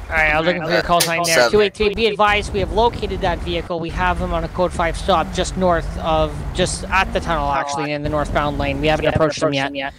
Alright, 0.08 0.34
I'm 0.34 0.44
looking 0.44 0.64
for 0.64 0.70
your 0.72 0.82
call 0.82 1.00
sign 1.00 1.22
there. 1.22 1.34
Seven. 1.36 1.52
283, 1.52 1.94
be 1.94 2.06
advised, 2.06 2.52
we 2.52 2.58
have 2.58 2.72
located 2.72 3.20
that 3.20 3.38
vehicle. 3.38 3.78
We 3.78 3.90
have 3.90 4.18
them 4.18 4.32
on 4.32 4.42
a 4.42 4.48
code 4.48 4.72
5 4.72 4.96
stop 4.96 5.32
just 5.32 5.56
north 5.56 5.98
of, 5.98 6.36
just 6.54 6.82
at 6.84 7.12
the 7.12 7.20
tunnel 7.20 7.52
actually, 7.52 7.92
in 7.92 8.02
the 8.02 8.08
northbound 8.08 8.58
lane. 8.58 8.80
We 8.80 8.88
haven't 8.88 9.06
approached 9.06 9.38
them 9.40 9.54
yet. 9.54 9.94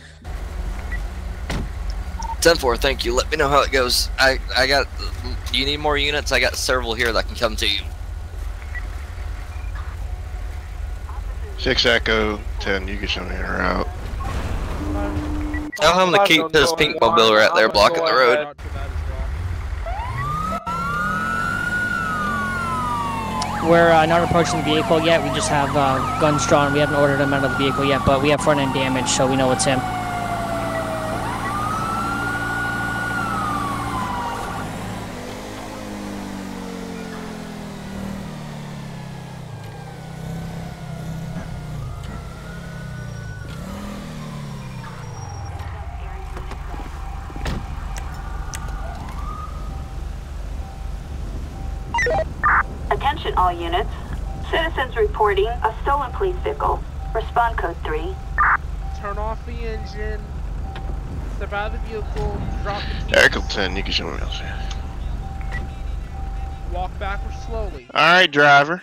10-4, 2.41 2.77
thank 2.79 3.05
you. 3.05 3.13
Let 3.13 3.29
me 3.31 3.37
know 3.37 3.47
how 3.47 3.61
it 3.61 3.71
goes. 3.71 4.09
I, 4.17 4.39
I 4.57 4.67
got... 4.67 4.87
Do 5.51 5.57
you 5.57 5.65
need 5.65 5.77
more 5.77 5.97
units? 5.97 6.31
I 6.31 6.39
got 6.39 6.55
several 6.55 6.93
here 6.93 7.13
that 7.13 7.27
can 7.27 7.35
come 7.35 7.55
to 7.57 7.67
you. 7.67 7.81
Six 11.59 11.85
Echo, 11.85 12.39
ten. 12.59 12.87
You 12.87 12.97
can 12.97 13.07
show 13.07 13.23
me 13.23 13.35
her 13.35 13.61
out. 13.61 13.87
Tell 15.75 16.07
him 16.07 16.13
to 16.13 16.25
keep 16.25 16.51
his 16.51 16.73
pink 16.73 16.99
mobile 16.99 17.33
right 17.33 17.51
there 17.53 17.69
blocking 17.69 18.03
the 18.03 18.11
road. 18.11 18.55
We're 23.69 23.91
uh, 23.91 24.07
not 24.07 24.23
approaching 24.23 24.57
the 24.57 24.63
vehicle 24.63 25.01
yet. 25.01 25.21
We 25.23 25.29
just 25.35 25.49
have 25.49 25.69
uh, 25.75 26.19
guns 26.19 26.47
drawn. 26.47 26.73
We 26.73 26.79
haven't 26.79 26.95
ordered 26.95 27.19
him 27.19 27.31
out 27.31 27.43
of 27.43 27.51
the 27.51 27.57
vehicle 27.57 27.85
yet, 27.85 28.01
but 28.07 28.23
we 28.23 28.29
have 28.29 28.41
front 28.41 28.59
end 28.59 28.73
damage, 28.73 29.07
so 29.07 29.29
we 29.29 29.35
know 29.35 29.51
it's 29.51 29.65
him. 29.65 29.79
Attention 52.89 53.33
all 53.35 53.51
units. 53.51 53.89
Citizens 54.49 54.95
reporting 55.22 55.45
a 55.45 55.76
stolen 55.84 56.11
police 56.13 56.36
vehicle. 56.38 56.84
Respond 57.13 57.55
code 57.55 57.78
3. 57.84 58.15
Turn 58.99 59.19
off 59.19 59.45
the 59.45 59.51
engine. 59.51 60.19
Step 61.36 61.53
out 61.53 61.72
of 61.72 61.80
the 61.80 61.88
vehicle. 61.88 62.41
Drop 62.63 62.82
the 62.82 63.05
keys. 63.05 63.24
Echo 63.24 63.41
ten. 63.41 63.76
You 63.76 63.84
can 63.84 63.91
show 63.91 64.09
me 64.09 64.19
else. 64.19 64.41
Walk 66.74 66.89
backwards 66.97 67.38
slowly. 67.45 67.86
All 67.93 68.01
right, 68.01 68.32
driver. 68.32 68.82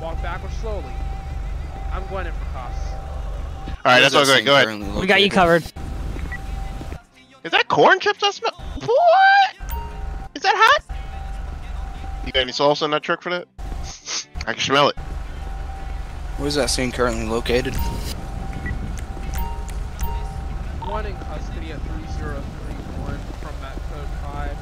Walk 0.00 0.22
backwards 0.22 0.56
slowly. 0.58 0.92
I'm 1.90 2.06
going 2.06 2.28
in 2.28 2.32
for 2.32 2.44
costs. 2.52 2.92
All 2.92 3.74
right, 3.86 4.00
that's 4.00 4.14
all 4.14 4.24
good. 4.24 4.44
Go 4.44 4.54
ahead. 4.54 4.96
We 5.00 5.08
got 5.08 5.20
you 5.20 5.30
covered. 5.30 5.64
Is 7.42 7.50
that 7.50 7.66
corn 7.66 7.98
chips 7.98 8.22
I 8.22 8.30
smell? 8.30 8.52
What? 8.84 9.56
Is 10.36 10.42
that 10.42 10.54
hot? 10.56 10.96
You 12.24 12.30
got 12.30 12.40
any 12.42 12.52
salsa 12.52 12.84
in 12.84 12.92
that 12.92 13.02
truck 13.02 13.20
for 13.20 13.30
that? 13.30 13.48
I 14.46 14.52
can 14.52 14.60
smell 14.60 14.90
it. 14.90 14.96
Where 16.36 16.48
is 16.48 16.56
that 16.56 16.68
scene 16.68 16.90
currently 16.90 17.26
located? 17.26 17.74
One 20.82 21.06
in 21.06 21.14
custody 21.16 21.70
at 21.70 21.80
3031 21.80 23.18
from 23.38 23.54
that 23.62 23.76
code 23.88 24.08
5. 24.20 24.58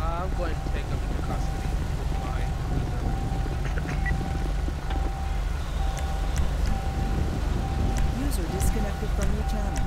Uh, 0.00 0.02
I'm 0.02 0.30
going 0.38 0.54
to 0.54 0.60
take 0.72 0.88
them 0.88 0.98
into 1.10 1.22
custody 1.28 1.68
with 2.00 2.08
my 2.24 2.40
cruiser. 2.64 3.04
User 8.24 8.46
disconnected 8.52 9.10
from 9.10 9.28
your 9.36 9.44
channel. 9.50 9.84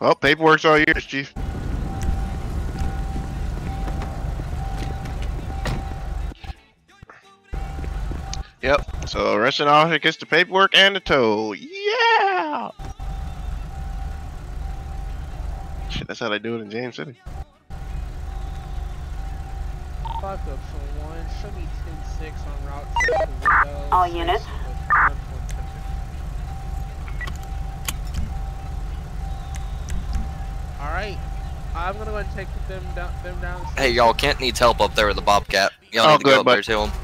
Well, 0.00 0.16
paperwork's 0.16 0.64
all 0.64 0.78
yours, 0.80 1.04
Chief. 1.06 1.32
Yep. 8.64 9.08
So 9.10 9.34
arresting 9.34 9.68
officer 9.68 9.98
gets 9.98 10.16
the 10.16 10.24
paperwork 10.24 10.74
and 10.74 10.96
the 10.96 11.00
tow. 11.00 11.52
Yeah. 11.52 12.70
Shit, 15.90 16.08
that's 16.08 16.18
how 16.18 16.30
they 16.30 16.38
do 16.38 16.56
it 16.56 16.62
in 16.62 16.70
James 16.70 16.96
City. 16.96 17.14
5 20.18 20.38
1, 20.40 21.26
show 21.42 21.50
me 21.50 21.66
10 22.18 22.32
6 22.32 22.40
on 22.40 22.66
route 22.66 22.86
to 23.00 23.28
Toledo. 23.42 23.88
All 23.92 24.08
units. 24.08 24.44
Alright. 30.80 31.18
I'm 31.74 31.94
gonna 31.98 32.10
go 32.10 32.18
ahead 32.18 32.26
and 32.26 32.34
take 32.48 32.68
them 32.68 32.84
down. 32.94 33.12
Them 33.22 33.40
down. 33.40 33.64
Hey, 33.76 33.90
y'all, 33.90 34.14
Kent 34.14 34.40
needs 34.40 34.58
help 34.58 34.80
up 34.80 34.94
there 34.94 35.06
with 35.08 35.16
the 35.16 35.22
Bobcat. 35.22 35.72
Y'all 35.92 36.06
Oh, 36.06 36.10
need 36.12 36.18
to 36.18 36.24
good, 36.24 36.30
go 36.34 36.40
up 36.40 36.46
there 36.46 36.56
but- 36.56 36.64
to 36.64 36.80
him. 36.80 37.03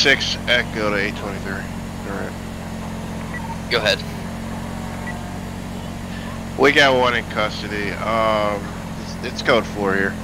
Six 0.00 0.38
Echo 0.48 0.88
to 0.88 0.96
eight 0.96 1.14
twenty 1.16 1.38
three. 1.40 1.52
All 1.52 2.16
right. 2.16 3.68
Go 3.70 3.76
ahead. 3.76 3.98
We 6.58 6.72
got 6.72 6.98
one 6.98 7.14
in 7.14 7.24
custody. 7.26 7.90
Um, 7.90 8.66
it's, 9.02 9.34
it's 9.34 9.42
code 9.42 9.66
four 9.66 9.94
here. 9.94 10.14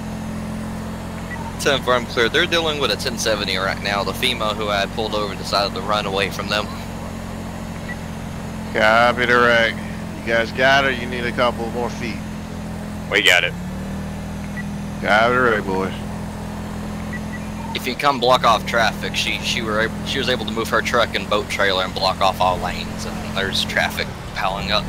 10 1.61 1.83
4, 1.83 1.95
I'm 1.95 2.07
clear. 2.07 2.31
They're 2.31 2.47
dealing 2.47 2.81
with 2.81 2.91
a 2.91 2.95
1070 2.95 3.55
right 3.59 3.83
now. 3.83 4.03
The 4.03 4.15
female 4.15 4.55
who 4.55 4.69
I 4.69 4.87
pulled 4.87 5.15
over 5.15 5.35
decided 5.35 5.75
to 5.75 5.83
run 5.83 6.07
away 6.07 6.31
from 6.31 6.49
them. 6.49 6.65
Copy 8.73 9.27
direct. 9.27 9.77
You 9.77 10.27
guys 10.27 10.53
got 10.53 10.87
it. 10.87 10.99
You 10.99 11.07
need 11.07 11.27
a 11.27 11.33
couple 11.33 11.71
more 11.73 11.91
feet. 11.91 12.17
We 13.11 13.21
got 13.21 13.45
it. 13.45 13.53
Copy 15.03 15.35
direct, 15.35 15.67
boys. 15.67 16.06
If 17.77 17.87
you 17.87 17.95
come 17.95 18.19
block 18.19 18.43
off 18.43 18.65
traffic, 18.65 19.15
she 19.15 19.39
she 19.41 19.61
were 19.61 19.83
able, 19.83 20.07
she 20.07 20.19
was 20.19 20.31
able 20.31 20.47
to 20.47 20.51
move 20.51 20.71
her 20.71 20.81
truck 20.81 21.15
and 21.15 21.29
boat 21.29 21.51
trailer 21.51 21.85
and 21.85 21.95
block 21.95 22.23
off 22.23 22.41
all 22.41 22.57
lanes, 22.57 23.05
and 23.05 23.37
there's 23.37 23.67
traffic 23.67 24.07
piling 24.35 24.73
up. 24.73 24.83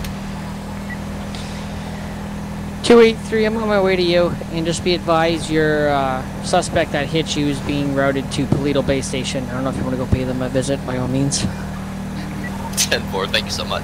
283, 2.85 3.45
I'm 3.45 3.57
on 3.57 3.67
my 3.67 3.81
way 3.81 3.97
to 3.97 4.01
you, 4.01 4.29
and 4.53 4.65
just 4.65 4.85
be 4.85 4.95
advised 4.95 5.49
your 5.49 5.89
uh, 5.89 6.43
suspect 6.43 6.93
that 6.93 7.07
hit 7.07 7.35
you 7.35 7.47
is 7.47 7.59
being 7.61 7.93
routed 7.93 8.31
to 8.31 8.45
Paleto 8.45 8.87
Bay 8.87 9.01
Station. 9.01 9.43
I 9.49 9.51
don't 9.51 9.65
know 9.65 9.69
if 9.71 9.75
you 9.75 9.83
want 9.83 9.97
to 9.97 10.01
go 10.01 10.09
pay 10.09 10.23
them 10.23 10.41
a 10.41 10.47
visit, 10.47 10.79
by 10.85 10.95
all 10.95 11.09
means. 11.09 11.39
10 12.89 13.01
4, 13.11 13.27
thank 13.27 13.43
you 13.43 13.51
so 13.51 13.65
much. 13.65 13.83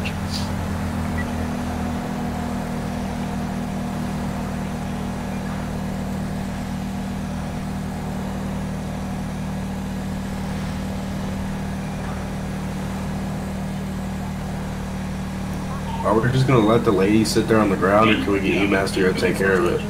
Just 16.34 16.48
gonna 16.48 16.66
let 16.66 16.84
the 16.84 16.92
lady 16.92 17.24
sit 17.24 17.48
there 17.48 17.60
on 17.60 17.70
the 17.70 17.78
ground, 17.78 18.10
or 18.10 18.16
can 18.16 18.32
we 18.34 18.40
get 18.40 18.62
EMAS 18.68 18.94
to 18.96 19.02
go 19.02 19.14
take 19.14 19.38
care 19.38 19.54
of 19.54 19.66
it? 19.66 19.82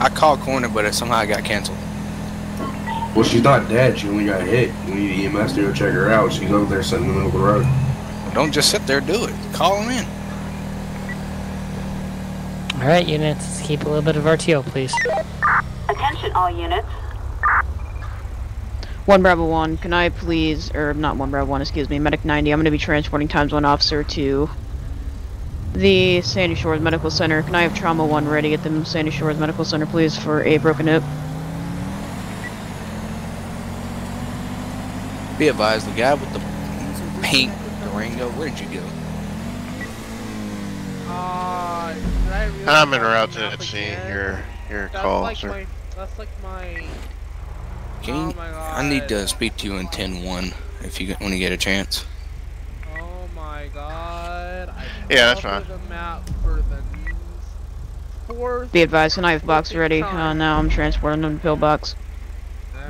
I 0.00 0.08
called 0.08 0.40
corner, 0.40 0.68
but 0.68 0.84
it 0.84 0.94
somehow 0.94 1.24
got 1.24 1.44
canceled. 1.44 1.78
Well, 3.14 3.22
she's 3.22 3.42
not 3.42 3.68
dead. 3.68 3.98
She 3.98 4.08
only 4.08 4.26
got 4.26 4.42
hit. 4.42 4.72
We 4.86 4.94
need 4.94 5.26
EMS 5.26 5.52
to 5.52 5.62
go 5.62 5.72
check 5.72 5.92
her 5.92 6.10
out. 6.10 6.32
She's 6.32 6.50
over 6.50 6.64
there 6.64 6.82
sitting 6.82 7.04
in 7.06 7.14
the 7.14 7.14
middle 7.14 7.28
of 7.28 7.34
the 7.34 7.38
road. 7.38 8.34
Don't 8.34 8.50
just 8.50 8.70
sit 8.70 8.84
there, 8.88 9.00
do 9.00 9.26
it. 9.26 9.34
Call 9.52 9.80
them 9.80 9.90
in. 9.90 10.04
Alright, 12.80 13.06
units, 13.06 13.62
keep 13.62 13.82
a 13.82 13.88
little 13.88 14.02
bit 14.02 14.16
of 14.16 14.24
RTO, 14.24 14.64
please. 14.66 14.92
Attention 15.88 16.32
all 16.32 16.50
units. 16.50 16.88
One 19.06 19.22
Bravo 19.22 19.46
One, 19.46 19.76
can 19.76 19.92
I 19.92 20.08
please, 20.08 20.74
or 20.74 20.92
not 20.94 21.16
One 21.16 21.30
Bravo 21.30 21.50
One, 21.50 21.62
excuse 21.62 21.88
me, 21.88 21.98
Medic 22.00 22.24
90. 22.24 22.50
I'm 22.50 22.58
going 22.58 22.64
to 22.64 22.70
be 22.72 22.78
transporting 22.78 23.28
Times 23.28 23.52
One 23.52 23.64
officer 23.64 24.02
to 24.02 24.50
the 25.74 26.22
Sandy 26.22 26.54
Shores 26.54 26.80
Medical 26.80 27.10
Center. 27.10 27.42
Can 27.42 27.54
I 27.54 27.62
have 27.62 27.74
Trauma 27.74 28.06
One 28.06 28.26
ready 28.28 28.54
at 28.54 28.62
the 28.62 28.84
Sandy 28.84 29.10
Shores 29.10 29.38
Medical 29.38 29.64
Center, 29.64 29.86
please, 29.86 30.16
for 30.16 30.42
a 30.44 30.58
broken 30.58 30.86
hip? 30.86 31.02
Be 35.38 35.48
advised, 35.48 35.86
the 35.90 35.96
guy 35.96 36.14
with 36.14 36.32
the 36.32 36.40
pink 37.22 37.52
Durango, 37.82 38.30
where 38.32 38.48
did 38.50 38.60
you 38.60 38.80
go? 38.80 38.86
Uh, 41.08 41.94
I 42.30 42.44
really 42.52 42.66
I'm 42.68 42.94
en 42.94 43.00
call 43.00 43.10
route 43.10 43.32
to 43.32 43.38
map 43.40 43.58
that 43.58 43.64
scene. 43.64 43.98
Your 44.08 44.44
your 44.70 44.88
That's 44.88 45.02
call, 45.02 45.22
like 45.22 45.36
sir. 45.36 45.48
my, 45.48 45.66
that's 45.96 46.18
like 46.18 46.28
my. 46.42 46.84
Can 48.02 48.14
Oh 48.14 48.28
you, 48.28 48.34
my 48.36 48.48
I 48.52 48.88
need 48.88 49.08
to 49.08 49.26
speak 49.26 49.56
to 49.58 49.66
you 49.66 49.76
in 49.76 49.86
10-1 49.88 50.54
if 50.84 51.00
you 51.00 51.08
get- 51.08 51.20
when 51.20 51.32
you 51.32 51.38
get 51.38 51.50
a 51.52 51.56
chance. 51.56 52.04
My 55.08 55.14
god. 55.14 55.14
I 55.14 55.14
Yeah, 55.14 55.26
that's 55.26 55.40
covered 55.40 55.66
fine. 55.66 55.80
The 55.80 55.88
map 55.88 56.30
for 56.42 56.54
the 56.56 56.82
fourth. 58.26 58.72
Be 58.72 58.82
advised, 58.82 59.14
can 59.16 59.24
I 59.24 59.32
have 59.32 59.44
box 59.46 59.74
ready? 59.74 60.02
Uh, 60.02 60.32
now 60.32 60.58
I'm 60.58 60.68
transporting 60.68 61.22
them 61.22 61.36
to 61.38 61.42
pillbox. 61.42 61.94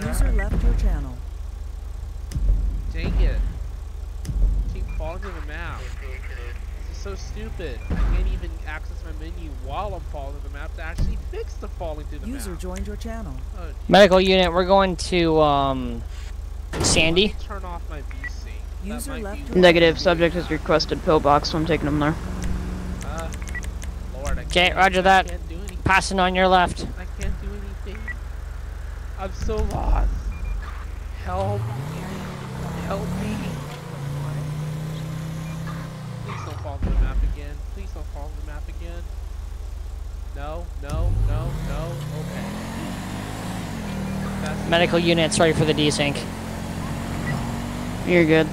User 0.00 0.32
left 0.32 0.62
your 0.62 0.74
channel. 0.74 1.16
Dang 2.92 3.20
it. 3.20 3.38
Keep 4.72 4.84
falling 4.98 5.22
to 5.22 5.28
the 5.28 5.46
map. 5.46 5.80
This 5.80 6.96
is 6.96 7.02
so 7.02 7.14
stupid. 7.14 7.78
I 7.90 7.94
can't 7.94 8.26
even 8.32 8.50
access 8.66 8.96
my 9.04 9.12
menu 9.24 9.50
while 9.64 9.94
I'm 9.94 10.00
falling 10.12 10.36
to 10.36 10.42
the 10.42 10.50
map 10.50 10.74
to 10.76 10.82
actually 10.82 11.18
fix 11.30 11.54
the 11.54 11.68
falling 11.68 12.06
to 12.08 12.18
the 12.18 12.26
User 12.26 12.50
map. 12.50 12.60
joined 12.60 12.86
your 12.86 12.96
channel. 12.96 13.34
Oh, 13.58 13.68
Medical 13.88 14.20
unit, 14.20 14.52
we're 14.52 14.64
going 14.64 14.96
to, 14.96 15.40
um, 15.40 16.02
Sandy. 16.82 17.34
Turn 17.40 17.64
off 17.64 17.82
my 17.88 18.00
VC. 18.00 18.23
That 18.84 18.94
User 18.94 19.18
left 19.18 19.54
Negative, 19.56 19.98
subject 19.98 20.34
has 20.34 20.50
requested 20.50 21.02
pillbox, 21.04 21.50
so 21.50 21.58
I'm 21.58 21.64
taking 21.64 21.86
them 21.86 22.00
there. 22.00 22.14
Uh, 23.06 23.30
Lord, 24.14 24.38
I 24.38 24.42
Okay, 24.42 24.66
can't, 24.66 24.76
roger 24.76 25.00
that. 25.00 25.26
can't 25.28 25.48
do 25.48 25.54
anything. 25.56 25.78
Passing 25.84 26.20
on 26.20 26.34
your 26.34 26.48
left. 26.48 26.86
I 26.98 27.06
can't 27.20 27.34
do 27.40 27.48
anything. 27.48 28.02
I'm 29.18 29.32
so 29.32 29.56
lost. 29.56 30.10
Help. 31.24 31.60
Help 32.86 33.00
me. 33.22 33.36
Please 36.26 36.44
don't 36.44 36.60
fall 36.60 36.78
to 36.78 36.84
the 36.84 36.90
map 37.00 37.16
again. 37.32 37.56
Please 37.74 37.90
don't 37.94 38.06
fall 38.08 38.28
to 38.28 38.40
the 38.42 38.52
map 38.52 38.68
again. 38.68 39.02
No, 40.36 40.66
no, 40.82 41.10
no, 41.26 41.50
no. 41.68 41.92
Okay. 42.20 42.44
That's 44.42 44.68
Medical 44.68 44.98
unit, 44.98 45.32
sorry 45.32 45.54
for 45.54 45.64
the 45.64 45.72
desync. 45.72 46.22
You're 48.06 48.26
good. 48.26 48.46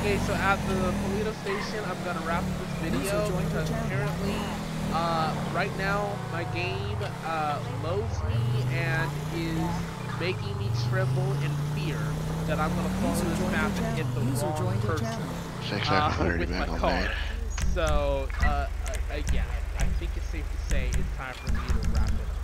Okay, 0.00 0.16
so 0.20 0.32
at 0.32 0.56
the 0.66 0.72
Paleto 0.72 1.34
station, 1.42 1.84
I'm 1.84 2.02
gonna 2.04 2.26
wrap 2.26 2.42
up 2.42 2.58
this 2.58 2.90
video 2.90 3.20
because 3.42 3.68
apparently, 3.68 4.34
uh, 4.94 5.34
right 5.54 5.76
now 5.76 6.16
my 6.32 6.44
game 6.54 6.96
uh, 7.26 7.58
loads 7.84 8.18
me 8.24 8.64
and 8.72 9.10
is 9.36 9.60
making 10.18 10.56
me 10.56 10.70
tremble 10.88 11.30
in 11.44 11.50
fear 11.76 11.98
that 12.46 12.58
I'm 12.58 12.74
gonna 12.76 12.88
fall 12.88 13.10
User 13.10 13.24
to 13.24 13.28
this 13.28 13.40
map 13.52 13.72
and 13.76 13.96
hit 13.98 14.06
the 14.14 14.20
channel. 14.20 14.30
User 14.30 14.46
wrong 14.46 14.56
joined 14.56 14.82
your 14.84 14.92
person 14.96 15.22
uh, 15.92 16.36
with 16.38 16.50
my 16.50 16.58
back 16.60 16.68
on 16.70 16.78
car. 16.78 17.08
So, 17.74 18.28
uh, 18.42 18.46
uh, 18.48 18.68
yeah, 19.34 19.44
I 19.78 19.84
think 19.84 20.12
it's 20.16 20.26
safe 20.28 20.46
to 20.50 20.70
say 20.70 20.86
it's 20.86 21.16
time 21.18 21.34
for 21.34 21.52
me 21.52 21.58
to 21.68 21.88
wrap 21.90 22.08
it 22.08 22.14
up. 22.14 22.40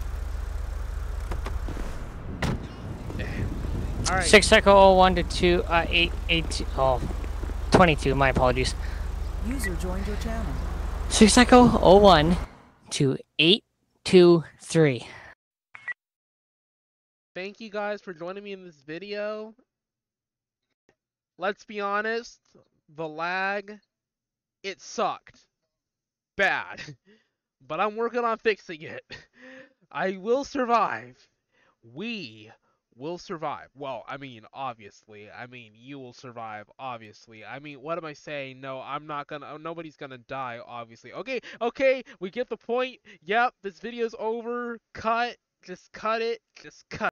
All 4.10 4.16
right. 4.16 4.24
Six 4.26 4.52
Echo 4.52 4.94
01 4.94 5.14
to 5.16 5.22
2, 5.22 5.64
uh, 5.66 5.86
8, 5.88 6.12
8, 6.28 6.66
oh, 6.76 7.00
22, 7.70 8.14
my 8.14 8.30
apologies. 8.30 8.74
User 9.46 9.74
joined 9.76 10.06
your 10.06 10.16
channel. 10.16 10.52
Six 11.08 11.38
Echo 11.38 11.66
01 11.66 12.36
to 12.90 13.16
823. 13.38 15.06
Thank 17.34 17.60
you 17.60 17.70
guys 17.70 18.00
for 18.00 18.12
joining 18.14 18.44
me 18.44 18.52
in 18.52 18.64
this 18.64 18.82
video. 18.86 19.54
Let's 21.38 21.64
be 21.64 21.80
honest, 21.80 22.40
the 22.94 23.06
lag, 23.06 23.78
it 24.62 24.80
sucked. 24.80 25.46
Bad. 26.36 26.80
But 27.68 27.80
I'm 27.80 27.96
working 27.96 28.24
on 28.24 28.38
fixing 28.38 28.82
it. 28.82 29.02
I 29.90 30.18
will 30.18 30.44
survive. 30.44 31.16
We 31.82 32.52
will 32.96 33.18
survive. 33.18 33.68
Well, 33.74 34.04
I 34.08 34.16
mean, 34.16 34.42
obviously. 34.52 35.30
I 35.30 35.46
mean, 35.46 35.72
you 35.74 35.98
will 35.98 36.12
survive, 36.12 36.66
obviously. 36.78 37.44
I 37.44 37.58
mean, 37.58 37.80
what 37.82 37.98
am 37.98 38.04
I 38.04 38.12
saying? 38.14 38.60
No, 38.60 38.80
I'm 38.80 39.06
not 39.06 39.26
gonna, 39.26 39.54
uh, 39.54 39.58
nobody's 39.58 39.96
gonna 39.96 40.18
die, 40.18 40.60
obviously. 40.66 41.12
Okay, 41.12 41.40
okay, 41.60 42.02
we 42.20 42.30
get 42.30 42.48
the 42.48 42.56
point. 42.56 43.00
Yep, 43.22 43.54
this 43.62 43.78
video's 43.78 44.14
over. 44.18 44.78
Cut. 44.94 45.36
Just 45.62 45.90
cut 45.92 46.22
it. 46.22 46.40
Just 46.62 46.84
cut 46.90 47.04